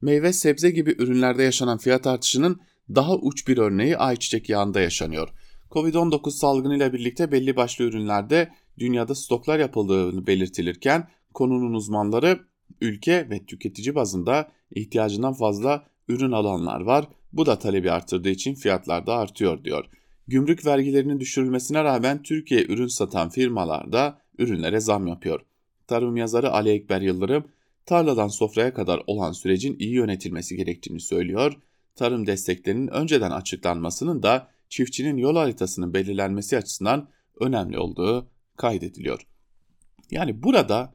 Meyve 0.00 0.33
sebze 0.33 0.70
gibi 0.70 0.90
ürünlerde 0.98 1.42
yaşanan 1.42 1.79
fiyat 1.79 2.07
artışının 2.07 2.61
daha 2.94 3.16
uç 3.16 3.48
bir 3.48 3.59
örneği 3.59 3.96
ayçiçek 3.96 4.48
yağında 4.48 4.81
yaşanıyor. 4.81 5.29
Covid-19 5.70 6.31
salgınıyla 6.31 6.92
birlikte 6.92 7.33
belli 7.33 7.57
başlı 7.57 7.85
ürünlerde 7.85 8.50
dünyada 8.79 9.14
stoklar 9.14 9.59
yapıldığını 9.59 10.26
belirtilirken 10.26 11.09
konunun 11.35 11.74
uzmanları 11.74 12.40
ülke 12.81 13.31
ve 13.31 13.44
tüketici 13.46 13.94
bazında 13.94 14.48
ihtiyacından 14.70 15.33
fazla 15.33 15.87
ürün 16.09 16.33
alanlar 16.33 16.81
var. 16.81 17.09
Bu 17.33 17.46
da 17.46 17.59
talebi 17.59 17.90
arttırdığı 17.90 18.29
için 18.29 18.55
fiyatlar 18.55 19.07
da 19.07 19.14
artıyor 19.14 19.64
diyor. 19.64 19.85
Gümrük 20.29 20.66
vergilerinin 20.66 21.20
düşürülmesine 21.20 21.85
rağmen 21.85 22.22
Türkiye 22.22 22.64
ürün 22.64 22.87
satan 22.87 23.29
firmalar 23.29 23.92
da 23.92 24.18
ürünlere 24.38 24.81
zam 24.81 25.07
yapıyor. 25.07 25.40
Tarım 25.87 26.16
yazarı 26.16 26.50
Ali 26.50 26.70
Ekber 26.70 27.00
Yıldırım, 27.00 27.44
tarladan 27.87 28.29
sofraya 28.29 28.74
kadar 28.74 29.02
olan 29.07 29.33
sürecin 29.33 29.76
iyi 29.79 29.94
yönetilmesi 29.94 30.57
gerektiğini 30.57 31.00
söylüyor. 31.00 31.52
Tarım 31.96 32.26
desteklerinin 32.26 32.88
önceden 32.88 33.31
açıklanmasının 33.31 34.22
da 34.22 34.48
çiftçinin 34.68 35.16
yol 35.16 35.37
haritasının 35.37 35.94
belirlenmesi 35.94 36.57
açısından 36.57 37.11
önemli 37.40 37.79
olduğu 37.79 38.31
kaydediliyor. 38.57 39.26
Yani 40.11 40.42
burada 40.42 40.94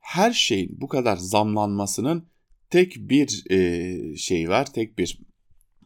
her 0.00 0.32
şeyin 0.32 0.80
bu 0.80 0.88
kadar 0.88 1.16
zamlanmasının 1.16 2.26
tek 2.70 2.96
bir 2.96 3.50
e, 3.50 4.16
şey 4.16 4.48
var, 4.48 4.72
tek 4.72 4.98
bir 4.98 5.18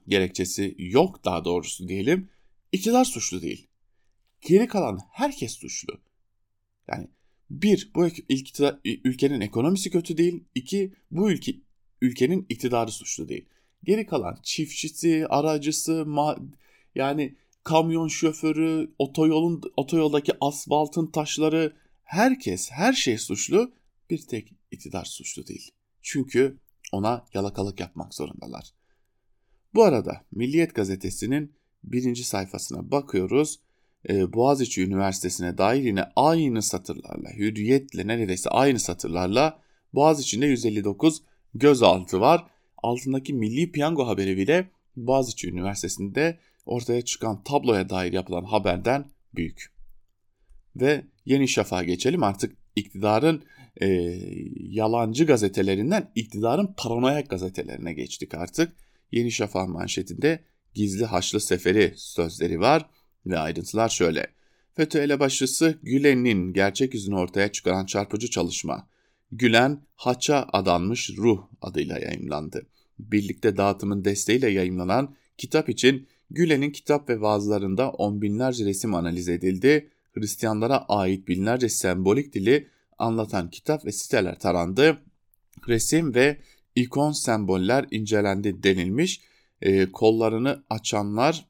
gerekçesi 0.09 0.75
yok 0.79 1.25
daha 1.25 1.45
doğrusu 1.45 1.89
diyelim. 1.89 2.29
İktidar 2.73 3.05
suçlu 3.05 3.43
değil. 3.43 3.67
Geri 4.41 4.67
kalan 4.67 4.99
herkes 5.13 5.53
suçlu. 5.53 6.01
Yani 6.89 7.09
bir, 7.51 7.91
bu 7.95 8.07
iktidar, 8.07 8.79
ülkenin 8.85 9.41
ekonomisi 9.41 9.91
kötü 9.91 10.17
değil. 10.17 10.45
İki, 10.55 10.93
bu 11.11 11.31
ülke, 11.31 11.55
ülkenin 12.01 12.47
iktidarı 12.49 12.93
suçlu 12.93 13.29
değil. 13.29 13.45
Geri 13.85 14.07
kalan 14.07 14.39
çiftçisi, 14.43 15.27
aracısı, 15.29 16.07
ma 16.07 16.39
yani 16.95 17.37
kamyon 17.65 18.09
şoförü, 18.09 18.95
otoyolun 18.99 19.63
otoyoldaki 19.77 20.33
asfaltın 20.41 21.07
taşları, 21.07 21.73
herkes, 22.05 22.71
her 22.71 22.93
şey 22.93 23.19
suçlu. 23.19 23.73
Bir 24.11 24.19
tek 24.19 24.55
iktidar 24.71 25.05
suçlu 25.05 25.47
değil. 25.47 25.71
Çünkü 26.03 26.59
ona 26.93 27.27
yalakalık 27.35 27.81
yapmak 27.81 28.15
zorundalar. 28.15 28.73
Bu 29.75 29.85
arada 29.85 30.25
Milliyet 30.33 30.75
Gazetesi'nin 30.75 31.53
birinci 31.85 32.25
sayfasına 32.25 32.91
bakıyoruz. 32.91 33.61
Ee, 34.09 34.33
Boğaziçi 34.33 34.83
Üniversitesi'ne 34.85 35.59
dair 35.59 35.83
yine 35.83 36.05
aynı 36.17 36.63
satırlarla, 36.63 37.31
hürriyetle 37.31 38.07
neredeyse 38.07 38.51
aynı 38.51 38.81
satırlarla 38.81 39.61
Boğaziçi'nde 39.95 40.47
159 40.47 41.23
gözaltı 41.55 42.21
var. 42.21 42.47
Altındaki 42.83 43.35
Milli 43.35 43.73
Piyango 43.73 44.07
haberi 44.07 44.37
bile 44.37 44.71
Boğaziçi 44.97 45.49
Üniversitesi'nde 45.49 46.39
ortaya 46.69 47.03
çıkan 47.03 47.43
tabloya 47.45 47.91
dair 47.91 48.13
yapılan 48.13 48.45
haberden 48.45 49.11
büyük. 49.35 49.73
Ve 50.77 51.05
Yeni 51.25 51.49
Şafak'a 51.49 51.85
geçelim 51.85 52.23
artık 52.23 52.57
iktidarın 52.77 53.43
e, 53.81 53.87
yalancı 54.57 55.27
gazetelerinden 55.27 56.11
iktidarın 56.15 56.75
paranoyak 56.77 57.31
gazetelerine 57.31 57.93
geçtik 57.93 58.35
artık. 58.35 58.73
Yeni 59.13 59.33
Şafak 59.33 59.69
manşetinde 59.69 60.45
gizli 60.75 61.05
haçlı 61.05 61.41
seferi 61.41 61.95
sözleri 61.97 62.61
var 62.61 62.87
ve 63.27 63.39
ayrıntılar 63.39 63.89
şöyle. 63.89 64.27
FETÖ 64.75 64.99
elebaşısı 64.99 65.79
Gülen'in 65.83 66.53
gerçek 66.53 66.95
yüzünü 66.95 67.17
ortaya 67.17 67.53
çıkaran 67.53 67.87
çarpıcı 67.87 68.31
çalışma. 68.31 68.89
Gülen 69.33 69.83
Haça 69.95 70.49
Adanmış 70.53 71.11
Ruh 71.17 71.43
adıyla 71.61 71.99
yayımlandı. 71.99 72.67
Birlikte 72.99 73.57
dağıtımın 73.57 74.05
desteğiyle 74.05 74.51
yayımlanan 74.51 75.15
kitap 75.39 75.69
için 75.69 76.09
Gülen'in 76.31 76.71
kitap 76.71 77.09
ve 77.09 77.21
vaazlarında 77.21 77.91
on 77.91 78.23
binlerce 78.23 78.65
resim 78.65 78.95
analiz 78.95 79.29
edildi. 79.29 79.91
Hristiyanlara 80.13 80.85
ait 80.89 81.29
binlerce 81.29 81.69
sembolik 81.69 82.33
dili 82.33 82.69
anlatan 82.99 83.51
kitap 83.51 83.85
ve 83.85 83.93
siteler 83.93 84.39
tarandı. 84.39 84.99
Resim 85.69 86.15
ve 86.15 86.39
ikon 86.75 87.13
semboller 87.13 87.87
incelendi 87.91 88.63
denilmiş. 88.63 89.21
E, 89.63 89.93
kollarını 89.93 90.63
açanlar 90.71 91.47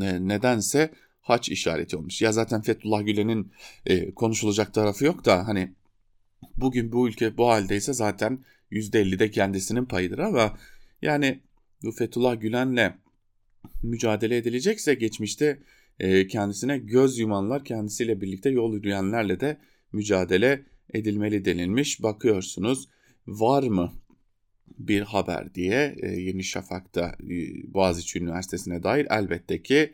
e, 0.00 0.28
nedense 0.28 0.90
haç 1.20 1.48
işareti 1.48 1.96
olmuş. 1.96 2.22
Ya 2.22 2.32
zaten 2.32 2.62
Fethullah 2.62 3.06
Gülen'in 3.06 3.52
e, 3.86 4.14
konuşulacak 4.14 4.74
tarafı 4.74 5.04
yok 5.04 5.24
da 5.24 5.48
hani 5.48 5.74
bugün 6.56 6.92
bu 6.92 7.08
ülke 7.08 7.36
bu 7.36 7.48
haldeyse 7.48 7.92
zaten 7.92 8.44
%50 8.70 9.18
de 9.18 9.30
kendisinin 9.30 9.84
payıdır 9.84 10.18
ama 10.18 10.58
yani 11.02 11.40
bu 11.82 11.92
Fethullah 11.92 12.40
Gülen'le 12.40 12.94
mücadele 13.82 14.36
edilecekse 14.36 14.94
geçmişte 14.94 15.58
e, 16.00 16.26
kendisine 16.26 16.78
göz 16.78 17.18
yumanlar 17.18 17.64
kendisiyle 17.64 18.20
birlikte 18.20 18.50
yol 18.50 18.74
yürüyenlerle 18.74 19.40
de 19.40 19.56
mücadele 19.92 20.62
edilmeli 20.94 21.44
denilmiş. 21.44 22.02
Bakıyorsunuz 22.02 22.88
var 23.26 23.62
mı 23.62 23.92
bir 24.78 25.00
haber 25.00 25.54
diye 25.54 25.96
e, 26.02 26.06
Yeni 26.08 26.44
Şafak'ta 26.44 27.16
e, 27.22 27.34
Boğaziçi 27.74 28.18
Üniversitesi'ne 28.18 28.82
dair 28.82 29.06
elbette 29.10 29.62
ki 29.62 29.92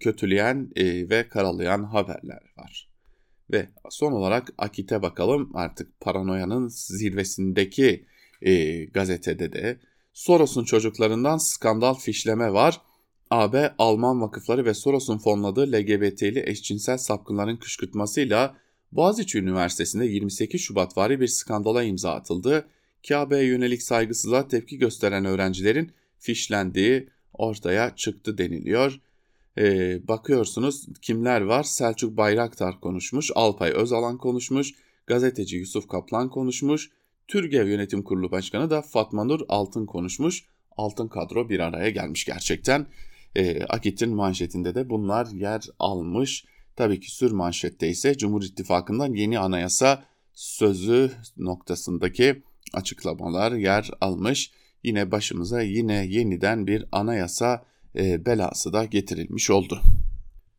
kötüleyen 0.00 0.70
ve 1.10 1.28
karalayan 1.28 1.82
haberler 1.82 2.42
var. 2.56 2.88
Ve 3.52 3.68
son 3.90 4.12
olarak 4.12 4.48
Akit'e 4.58 5.02
bakalım 5.02 5.50
artık 5.54 6.00
paranoyanın 6.00 6.68
zirvesindeki 6.68 8.06
gazetede 8.92 9.52
de 9.52 9.78
Soros'un 10.16 10.64
çocuklarından 10.64 11.38
skandal 11.38 11.94
fişleme 11.94 12.52
var. 12.52 12.80
AB, 13.30 13.74
Alman 13.78 14.20
vakıfları 14.20 14.64
ve 14.64 14.74
Soros'un 14.74 15.18
fonladığı 15.18 15.72
LGBT'li 15.72 16.42
eşcinsel 16.46 16.98
sapkınların 16.98 17.56
kışkırtmasıyla 17.56 18.56
Boğaziçi 18.92 19.38
Üniversitesi'nde 19.38 20.06
28 20.06 20.60
Şubat 20.60 20.96
vari 20.96 21.20
bir 21.20 21.26
skandala 21.26 21.82
imza 21.82 22.12
atıldı. 22.12 22.68
Kabe'ye 23.08 23.44
yönelik 23.44 23.82
saygısızlığa 23.82 24.48
tepki 24.48 24.78
gösteren 24.78 25.24
öğrencilerin 25.24 25.92
fişlendiği 26.18 27.08
ortaya 27.32 27.96
çıktı 27.96 28.38
deniliyor. 28.38 29.00
Ee, 29.58 30.08
bakıyorsunuz 30.08 30.86
kimler 31.02 31.40
var? 31.40 31.62
Selçuk 31.62 32.16
Bayraktar 32.16 32.80
konuşmuş, 32.80 33.30
Alpay 33.34 33.70
Özalan 33.70 34.18
konuşmuş, 34.18 34.74
gazeteci 35.06 35.56
Yusuf 35.56 35.88
Kaplan 35.88 36.30
konuşmuş, 36.30 36.90
TÜRGEV 37.28 37.66
Yönetim 37.66 38.02
Kurulu 38.02 38.30
Başkanı 38.30 38.70
da 38.70 38.82
Fatma 38.82 39.24
Nur 39.24 39.40
Altın 39.48 39.86
konuşmuş. 39.86 40.44
Altın 40.76 41.08
kadro 41.08 41.48
bir 41.48 41.60
araya 41.60 41.90
gelmiş 41.90 42.24
gerçekten. 42.24 42.86
E, 43.36 43.64
Akit'in 43.64 44.14
manşetinde 44.14 44.74
de 44.74 44.90
bunlar 44.90 45.26
yer 45.26 45.64
almış. 45.78 46.44
Tabii 46.76 47.00
ki 47.00 47.14
sür 47.14 47.30
manşette 47.30 47.88
ise 47.88 48.16
Cumhur 48.16 48.42
İttifakı'ndan 48.42 49.14
yeni 49.14 49.38
anayasa 49.38 50.04
sözü 50.34 51.12
noktasındaki 51.36 52.42
açıklamalar 52.74 53.52
yer 53.52 53.90
almış. 54.00 54.50
Yine 54.84 55.10
başımıza 55.10 55.62
yine 55.62 56.06
yeniden 56.06 56.66
bir 56.66 56.84
anayasa 56.92 57.64
e, 57.96 58.26
belası 58.26 58.72
da 58.72 58.84
getirilmiş 58.84 59.50
oldu. 59.50 59.80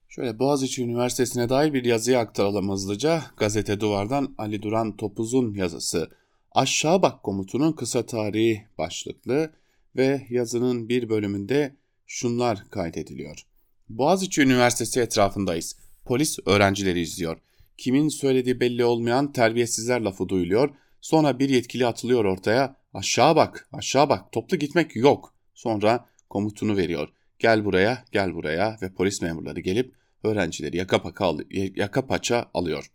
Şöyle 0.10 0.40
Boğaziçi 0.40 0.84
Üniversitesi'ne 0.84 1.50
dair 1.50 1.74
bir 1.74 1.86
yazıyı 1.86 2.20
aktaralım 2.20 2.72
hızlıca. 2.72 3.24
Gazete 3.38 3.80
Duvar'dan 3.80 4.36
Ali 4.38 4.62
Duran 4.62 4.98
Topuz'un 4.98 5.54
yazısı. 5.54 6.10
Aşağı 6.52 7.02
bak 7.02 7.24
komutunun 7.24 7.72
kısa 7.72 8.06
tarihi 8.06 8.68
başlıklı 8.78 9.54
ve 9.96 10.28
yazının 10.30 10.90
bir 10.90 11.10
bölümünde 11.10 11.76
şunlar 12.06 12.70
kaydediliyor. 12.70 13.46
Boğaziçi 13.90 14.42
Üniversitesi 14.42 15.00
etrafındayız. 15.00 15.76
Polis 16.06 16.40
öğrencileri 16.46 17.00
izliyor. 17.00 17.38
Kimin 17.78 18.10
söylediği 18.10 18.60
belli 18.60 18.86
olmayan 18.86 19.32
terbiyesizler 19.32 20.02
lafı 20.02 20.30
duyuluyor. 20.30 20.70
Sonra 21.02 21.40
bir 21.40 21.50
yetkili 21.50 21.86
atılıyor 21.86 22.26
ortaya. 22.26 22.76
Aşağı 22.94 23.36
bak, 23.36 23.70
aşağı 23.72 24.10
bak, 24.10 24.32
toplu 24.32 24.58
gitmek 24.58 24.96
yok. 24.96 25.34
Sonra 25.54 26.06
komutunu 26.30 26.78
veriyor. 26.78 27.10
Gel 27.40 27.66
buraya, 27.66 28.06
gel 28.12 28.34
buraya 28.34 28.78
ve 28.82 28.94
polis 28.94 29.22
memurları 29.22 29.60
gelip 29.60 29.94
öğrencileri 30.24 30.78
yaka, 30.78 31.02
paka, 31.02 31.34
yaka 31.76 32.08
paça 32.08 32.50
alıyor. 32.54 32.92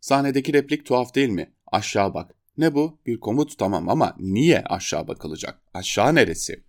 Sahnedeki 0.00 0.52
replik 0.52 0.86
tuhaf 0.86 1.14
değil 1.14 1.28
mi? 1.28 1.52
Aşağı 1.72 2.14
bak. 2.14 2.34
Ne 2.58 2.74
bu? 2.74 2.98
Bir 3.06 3.20
komut 3.20 3.58
tamam 3.58 3.88
ama 3.88 4.16
niye 4.18 4.60
aşağı 4.60 5.08
bakılacak? 5.08 5.60
Aşağı 5.74 6.14
neresi? 6.14 6.62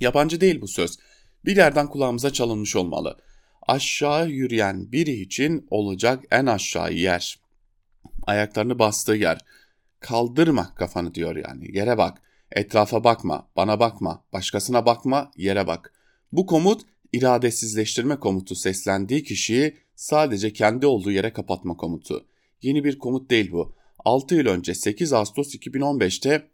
Yabancı 0.00 0.40
değil 0.40 0.60
bu 0.60 0.68
söz. 0.68 0.98
Bir 1.44 1.56
yerden 1.56 1.86
kulağımıza 1.88 2.32
çalınmış 2.32 2.76
olmalı. 2.76 3.18
Aşağı 3.66 4.28
yürüyen 4.28 4.92
biri 4.92 5.12
için 5.12 5.66
olacak 5.70 6.24
en 6.30 6.46
aşağı 6.46 6.92
yer. 6.92 7.38
Ayaklarını 8.26 8.78
bastığı 8.78 9.14
yer. 9.14 9.38
Kaldırma 10.00 10.74
kafanı 10.74 11.14
diyor 11.14 11.36
yani. 11.36 11.76
Yere 11.76 11.98
bak. 11.98 12.22
Etrafa 12.52 13.04
bakma, 13.04 13.48
bana 13.56 13.80
bakma, 13.80 14.24
başkasına 14.32 14.86
bakma, 14.86 15.30
yere 15.36 15.66
bak. 15.66 15.92
Bu 16.32 16.46
komut 16.46 16.82
iradesizleştirme 17.12 18.16
komutu 18.16 18.54
seslendiği 18.54 19.22
kişiyi 19.22 19.76
sadece 19.96 20.52
kendi 20.52 20.86
olduğu 20.86 21.10
yere 21.10 21.32
kapatma 21.32 21.76
komutu. 21.76 22.26
Yeni 22.62 22.84
bir 22.84 22.98
komut 22.98 23.30
değil 23.30 23.52
bu. 23.52 23.74
6 24.04 24.34
yıl 24.34 24.46
önce 24.46 24.74
8 24.74 25.12
Ağustos 25.12 25.54
2015'te 25.54 26.48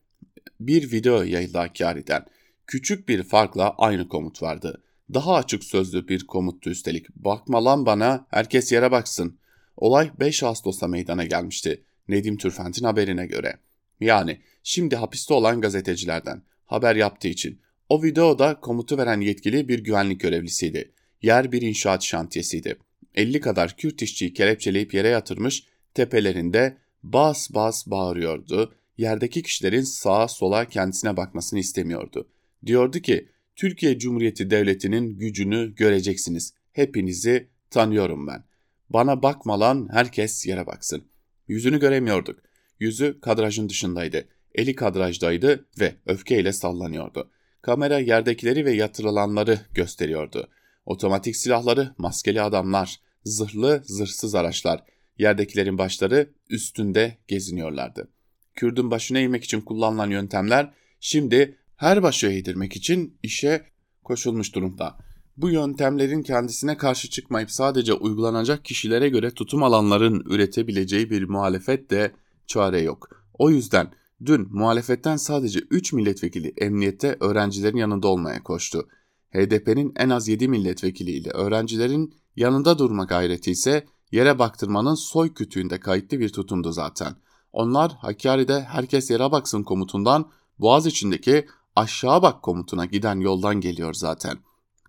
bir 0.61 0.93
video 0.93 1.23
yayıldı 1.23 1.59
Hakkari'den. 1.59 2.25
Küçük 2.67 3.09
bir 3.09 3.23
farkla 3.23 3.75
aynı 3.79 4.09
komut 4.09 4.43
vardı. 4.43 4.83
Daha 5.15 5.35
açık 5.35 5.65
sözlü 5.65 6.09
bir 6.09 6.27
komuttu 6.27 6.71
üstelik. 6.71 7.11
Bakma 7.17 7.65
lan 7.65 7.87
bana, 7.87 8.27
herkes 8.31 8.73
yere 8.73 8.91
baksın. 8.91 9.39
Olay 9.77 10.11
5 10.21 10.43
Ağustos'ta 10.43 10.89
meydana 10.89 11.25
gelmişti. 11.25 11.85
Nedim 12.09 12.37
Türfent'in 12.37 12.85
haberine 12.85 13.27
göre. 13.27 13.59
Yani 14.01 14.41
şimdi 14.63 14.97
hapiste 14.97 15.35
olan 15.35 15.61
gazetecilerden 15.61 16.43
haber 16.67 16.97
yaptığı 16.97 17.29
için. 17.29 17.61
O 17.89 18.03
videoda 18.03 18.61
komutu 18.61 18.99
veren 18.99 19.21
yetkili 19.21 19.69
bir 19.69 19.79
güvenlik 19.79 20.21
görevlisiydi. 20.21 20.93
Yer 21.23 21.53
bir 21.53 21.63
inşaat 21.63 22.05
şantiyesiydi. 22.05 22.79
50 23.15 23.41
kadar 23.41 23.77
Kürt 23.77 24.03
işçiyi 24.03 24.33
kelepçeleyip 24.33 24.95
yere 24.95 25.09
yatırmış, 25.09 25.65
tepelerinde 25.95 26.77
bas 27.03 27.51
bas 27.51 27.87
bağırıyordu. 27.87 28.75
Yerdeki 28.99 29.43
kişilerin 29.43 29.83
sağa 29.83 30.29
sola 30.29 30.65
kendisine 30.65 31.17
bakmasını 31.17 31.59
istemiyordu. 31.59 32.29
Diyordu 32.67 32.99
ki 32.99 33.29
Türkiye 33.57 33.99
Cumhuriyeti 33.99 34.51
Devleti'nin 34.51 35.19
gücünü 35.19 35.75
göreceksiniz. 35.75 36.53
Hepinizi 36.73 37.49
tanıyorum 37.71 38.27
ben. 38.27 38.45
Bana 38.91 39.23
bakmalan 39.23 39.89
herkes 39.93 40.47
yere 40.47 40.67
baksın. 40.67 41.05
Yüzünü 41.49 41.81
göremiyorduk. 41.81 42.41
Yüzü 42.81 43.21
kadrajın 43.21 43.69
dışındaydı. 43.69 44.29
Eli 44.55 44.75
kadrajdaydı 44.75 45.67
ve 45.81 45.95
öfkeyle 46.07 46.53
sallanıyordu. 46.53 47.31
Kamera 47.63 47.99
yerdekileri 47.99 48.65
ve 48.65 48.73
yatırılanları 48.73 49.61
gösteriyordu. 49.75 50.49
Otomatik 50.87 51.37
silahları, 51.37 51.95
maskeli 51.99 52.43
adamlar, 52.43 53.01
zırhlı, 53.25 53.83
zırhsız 53.85 54.35
araçlar, 54.35 54.85
yerdekilerin 55.19 55.79
başları 55.79 56.31
üstünde 56.51 57.19
geziniyorlardı. 57.29 58.09
Kürdün 58.55 58.91
başına 58.91 59.19
eğmek 59.19 59.45
için 59.45 59.61
kullanılan 59.61 60.11
yöntemler 60.11 60.73
şimdi 61.01 61.59
her 61.77 62.03
başı 62.03 62.27
eğdirmek 62.27 62.77
için 62.77 63.19
işe 63.23 63.67
koşulmuş 64.05 64.55
durumda. 64.55 64.99
Bu 65.37 65.51
yöntemlerin 65.51 66.23
kendisine 66.23 66.77
karşı 66.77 67.11
çıkmayıp 67.11 67.51
sadece 67.51 67.93
uygulanacak 67.93 68.65
kişilere 68.65 69.09
göre 69.09 69.31
tutum 69.31 69.63
alanların 69.63 70.25
üretebileceği 70.27 71.11
bir 71.11 71.29
muhalefet 71.29 71.91
de 71.91 72.13
çare 72.47 72.81
yok. 72.81 73.09
O 73.35 73.51
yüzden 73.51 73.93
dün 74.27 74.49
muhalefetten 74.51 75.17
sadece 75.17 75.61
3 75.71 75.93
milletvekili 75.93 76.53
emniyette 76.57 77.17
öğrencilerin 77.21 77.77
yanında 77.77 78.09
olmaya 78.09 78.43
koştu. 78.43 78.89
HDP'nin 79.31 79.93
en 79.97 80.11
az 80.11 80.29
7 80.29 80.49
milletvekiliyle 80.49 81.31
öğrencilerin 81.31 82.15
yanında 82.37 82.79
durma 82.79 83.05
gayreti 83.05 83.51
ise 83.51 83.87
yere 84.13 84.39
baktırmanın 84.39 84.95
soy 84.95 85.35
kütüğünde 85.35 85.81
kayıtlı 85.81 86.21
bir 86.21 86.29
tutumdu 86.29 86.73
zaten. 86.73 87.17
Onlar 87.53 87.93
Hakkari'de 87.93 88.63
herkes 88.63 89.11
yere 89.11 89.33
baksın 89.33 89.63
komutundan 89.63 90.31
Boğaz 90.59 90.87
içindeki 90.87 91.47
aşağı 91.77 92.23
bak 92.23 92.43
komutuna 92.43 92.85
giden 92.85 93.21
yoldan 93.21 93.61
geliyor 93.61 93.95
zaten. 93.95 94.39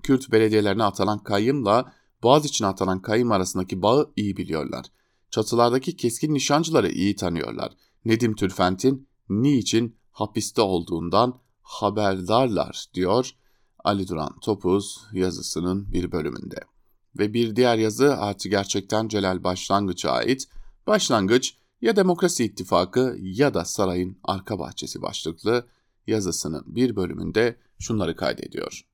Kürt 0.03 0.31
belediyelerine 0.31 0.83
atanan 0.83 1.19
kayımla 1.19 1.93
Boğaz 2.23 2.45
için 2.45 2.65
atanan 2.65 3.01
kayım 3.01 3.31
arasındaki 3.31 3.81
bağı 3.81 4.11
iyi 4.15 4.37
biliyorlar. 4.37 4.85
Çatılardaki 5.31 5.95
keskin 5.95 6.33
nişancıları 6.33 6.89
iyi 6.91 7.15
tanıyorlar. 7.15 7.73
Nedim 8.05 8.35
Türfent'in 8.35 9.07
niçin 9.29 9.95
hapiste 10.11 10.61
olduğundan 10.61 11.39
haberdarlar 11.61 12.85
diyor 12.93 13.31
Ali 13.83 14.07
Duran 14.07 14.39
Topuz 14.41 15.01
yazısının 15.13 15.93
bir 15.93 16.11
bölümünde. 16.11 16.59
Ve 17.17 17.33
bir 17.33 17.55
diğer 17.55 17.77
yazı 17.77 18.17
artı 18.17 18.49
gerçekten 18.49 19.07
Celal 19.07 19.43
Başlangıç'a 19.43 20.11
ait. 20.11 20.47
Başlangıç 20.87 21.53
ya 21.81 21.95
Demokrasi 21.95 22.45
İttifakı 22.45 23.17
ya 23.19 23.53
da 23.53 23.65
sarayın 23.65 24.17
arka 24.23 24.59
bahçesi 24.59 25.01
başlıklı 25.01 25.67
yazısının 26.07 26.63
bir 26.67 26.95
bölümünde 26.95 27.55
şunları 27.79 28.15
kaydediyor. 28.15 28.85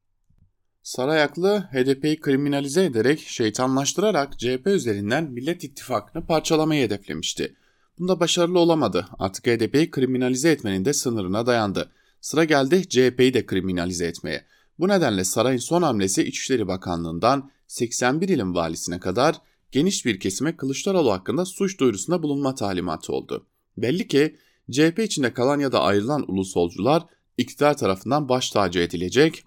Sarayaklı 0.83 1.59
HDP'yi 1.71 2.19
kriminalize 2.19 2.85
ederek 2.85 3.19
şeytanlaştırarak 3.19 4.39
CHP 4.39 4.67
üzerinden 4.67 5.23
Millet 5.23 5.63
İttifakı'nı 5.63 6.25
parçalamayı 6.25 6.85
hedeflemişti. 6.85 7.55
Bunda 7.99 8.19
başarılı 8.19 8.59
olamadı. 8.59 9.07
Artık 9.19 9.47
HDP'yi 9.47 9.91
kriminalize 9.91 10.51
etmenin 10.51 10.85
de 10.85 10.93
sınırına 10.93 11.45
dayandı. 11.45 11.91
Sıra 12.21 12.43
geldi 12.43 12.89
CHP'yi 12.89 13.33
de 13.33 13.45
kriminalize 13.45 14.05
etmeye. 14.05 14.45
Bu 14.79 14.87
nedenle 14.87 15.23
sarayın 15.23 15.59
son 15.59 15.81
hamlesi 15.81 16.23
İçişleri 16.23 16.67
Bakanlığı'ndan 16.67 17.51
81 17.67 18.29
ilin 18.29 18.55
valisine 18.55 18.99
kadar 18.99 19.35
geniş 19.71 20.05
bir 20.05 20.19
kesime 20.19 20.57
Kılıçdaroğlu 20.57 21.11
hakkında 21.11 21.45
suç 21.45 21.79
duyurusunda 21.79 22.23
bulunma 22.23 22.55
talimatı 22.55 23.13
oldu. 23.13 23.47
Belli 23.77 24.07
ki 24.07 24.35
CHP 24.71 24.99
içinde 24.99 25.33
kalan 25.33 25.59
ya 25.59 25.71
da 25.71 25.81
ayrılan 25.81 26.31
ulusolcular 26.31 27.03
iktidar 27.37 27.77
tarafından 27.77 28.29
baş 28.29 28.49
tacı 28.49 28.79
edilecek, 28.79 29.43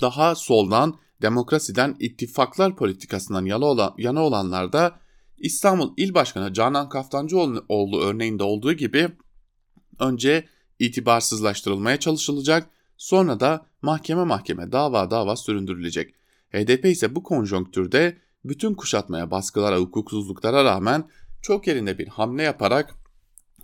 daha 0.00 0.34
soldan 0.34 0.98
demokrasiden 1.22 1.96
ittifaklar 1.98 2.76
politikasından 2.76 3.44
yana, 3.44 3.64
olan, 3.64 3.94
yana 3.98 4.24
olanlar 4.24 4.72
da 4.72 5.00
İstanbul 5.38 5.94
İl 5.96 6.14
Başkanı 6.14 6.52
Canan 6.52 6.88
Kaftancıoğlu 6.88 8.00
örneğinde 8.00 8.42
olduğu 8.42 8.72
gibi 8.72 9.08
önce 9.98 10.48
itibarsızlaştırılmaya 10.78 11.96
çalışılacak, 11.96 12.70
sonra 12.96 13.40
da 13.40 13.66
mahkeme 13.82 14.24
mahkeme 14.24 14.72
dava 14.72 15.10
dava 15.10 15.36
süründürülecek. 15.36 16.14
HDP 16.52 16.84
ise 16.84 17.14
bu 17.14 17.22
konjonktürde 17.22 18.18
bütün 18.44 18.74
kuşatmaya, 18.74 19.30
baskılara, 19.30 19.78
hukuksuzluklara 19.78 20.64
rağmen 20.64 21.04
çok 21.42 21.66
yerinde 21.66 21.98
bir 21.98 22.08
hamle 22.08 22.42
yaparak 22.42 22.94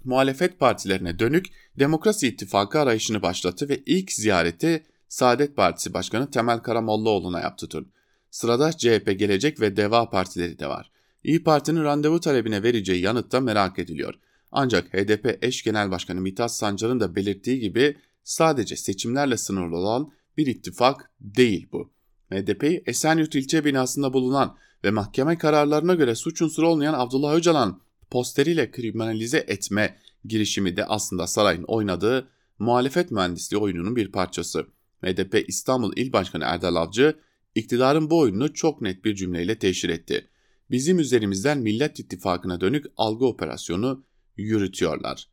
muhalefet 0.05 0.59
partilerine 0.59 1.19
dönük 1.19 1.47
Demokrasi 1.79 2.29
İttifakı 2.29 2.81
arayışını 2.81 3.23
başlattı 3.23 3.69
ve 3.69 3.83
ilk 3.87 4.13
ziyareti 4.13 4.87
Saadet 5.09 5.57
Partisi 5.57 5.95
Başkanı 5.95 6.31
Temel 6.31 6.59
Karamollaoğlu'na 6.59 7.41
yaptı 7.41 7.71
dün. 7.71 7.93
Sırada 8.31 8.73
CHP 8.73 9.19
Gelecek 9.19 9.61
ve 9.61 9.77
Deva 9.77 10.11
partileri 10.11 10.59
de 10.59 10.67
var. 10.67 10.91
İyi 11.25 11.43
Parti'nin 11.43 11.85
randevu 11.85 12.21
talebine 12.21 12.63
vereceği 12.63 13.03
yanıt 13.03 13.33
da 13.33 13.41
merak 13.41 13.79
ediliyor. 13.79 14.15
Ancak 14.53 14.95
HDP 14.95 15.39
eş 15.45 15.63
genel 15.63 15.91
başkanı 15.91 16.21
Mithat 16.21 16.55
Sancar'ın 16.55 17.01
da 17.01 17.17
belirttiği 17.17 17.61
gibi 17.61 17.97
sadece 18.25 18.77
seçimlerle 18.77 19.37
sınırlı 19.37 19.77
olan 19.77 20.13
bir 20.37 20.47
ittifak 20.47 21.11
değil 21.21 21.69
bu. 21.73 21.98
HDP'yi 22.31 22.83
Esenyurt 22.87 23.35
ilçe 23.35 23.65
binasında 23.65 24.13
bulunan 24.13 24.57
ve 24.85 24.91
mahkeme 24.91 25.39
kararlarına 25.39 25.95
göre 25.95 26.15
suç 26.15 26.43
unsuru 26.43 26.69
olmayan 26.69 26.95
Abdullah 26.95 27.35
Öcalan 27.35 27.81
posteriyle 28.11 28.71
kriminalize 28.71 29.45
etme 29.49 29.99
girişimi 30.25 30.77
de 30.77 30.85
aslında 30.85 31.27
sarayın 31.27 31.63
oynadığı 31.63 32.29
muhalefet 32.59 33.11
mühendisliği 33.11 33.63
oyununun 33.63 33.97
bir 33.97 34.13
parçası. 34.13 34.67
HDP 35.05 35.49
İstanbul 35.49 35.93
İl 35.97 36.13
Başkanı 36.13 36.45
Erdal 36.45 36.75
Avcı 36.75 37.17
iktidarın 37.55 38.11
bu 38.11 38.19
oyununu 38.19 38.55
çok 38.55 38.83
net 38.83 39.05
bir 39.05 39.15
cümleyle 39.15 39.59
teşhir 39.59 39.89
etti. 39.89 40.29
Bizim 40.71 40.99
üzerimizden 40.99 41.59
Millet 41.59 42.01
İttifakı'na 42.01 42.61
dönük 42.61 42.87
algı 42.97 43.27
operasyonu 43.27 44.05
yürütüyorlar. 44.37 45.29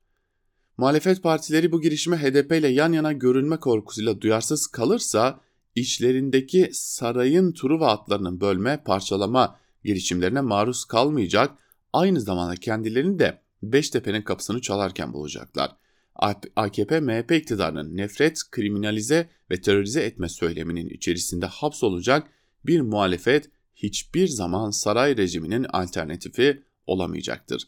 Muhalefet 0.78 1.24
partileri 1.24 1.72
bu 1.72 1.82
girişime 1.82 2.18
HDP 2.18 2.52
ile 2.52 2.68
yan 2.68 2.94
yana 2.94 3.14
görünme 3.14 3.60
korkusuyla 3.60 4.22
duyarsız 4.22 4.68
kalırsa 4.68 5.40
içlerindeki 5.76 6.70
sarayın 6.74 7.54
Truva 7.54 7.88
atlarının 7.88 8.42
bölme, 8.42 8.84
parçalama 8.86 9.60
girişimlerine 9.84 10.42
maruz 10.42 10.86
kalmayacak, 10.86 11.58
aynı 11.94 12.22
zamanda 12.22 12.56
kendilerini 12.56 13.20
de 13.20 13.42
Beştepe'nin 13.64 14.22
kapısını 14.22 14.62
çalarken 14.62 15.14
bulacaklar. 15.14 15.72
AKP 16.56 17.00
MHP 17.00 17.32
iktidarının 17.32 17.98
nefret, 17.98 18.40
kriminalize 18.52 19.30
ve 19.52 19.62
terörize 19.62 20.02
etme 20.02 20.30
söyleminin 20.30 20.90
içerisinde 20.90 21.46
hapsolacak 21.46 22.28
bir 22.66 22.82
muhalefet 22.82 23.50
hiçbir 23.76 24.28
zaman 24.28 24.70
saray 24.70 25.18
rejiminin 25.18 25.64
alternatifi 25.64 26.64
olamayacaktır. 26.88 27.64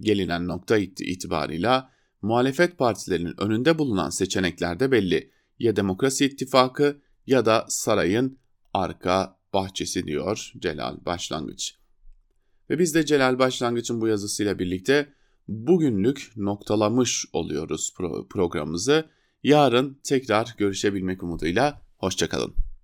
Gelinen 0.00 0.48
nokta 0.48 0.78
itibarıyla 0.78 1.92
muhalefet 2.22 2.78
partilerinin 2.78 3.34
önünde 3.40 3.78
bulunan 3.78 4.10
seçenekler 4.10 4.80
de 4.80 4.92
belli. 4.92 5.30
Ya 5.58 5.76
Demokrasi 5.76 6.24
İttifakı 6.24 7.00
ya 7.26 7.46
da 7.46 7.66
sarayın 7.68 8.38
arka 8.74 9.38
bahçesi 9.52 10.06
diyor 10.06 10.52
Celal 10.58 11.04
Başlangıç. 11.04 11.74
Ve 12.70 12.78
biz 12.78 12.94
de 12.94 13.06
Celal 13.06 13.38
Başlangıç'ın 13.38 14.00
bu 14.00 14.08
yazısıyla 14.08 14.58
birlikte 14.58 15.12
bugünlük 15.48 16.32
noktalamış 16.36 17.26
oluyoruz 17.32 17.94
pro 17.96 18.28
programımızı. 18.28 19.10
Yarın 19.42 20.00
tekrar 20.04 20.54
görüşebilmek 20.58 21.22
umuduyla 21.22 21.82
hoşçakalın. 21.98 22.71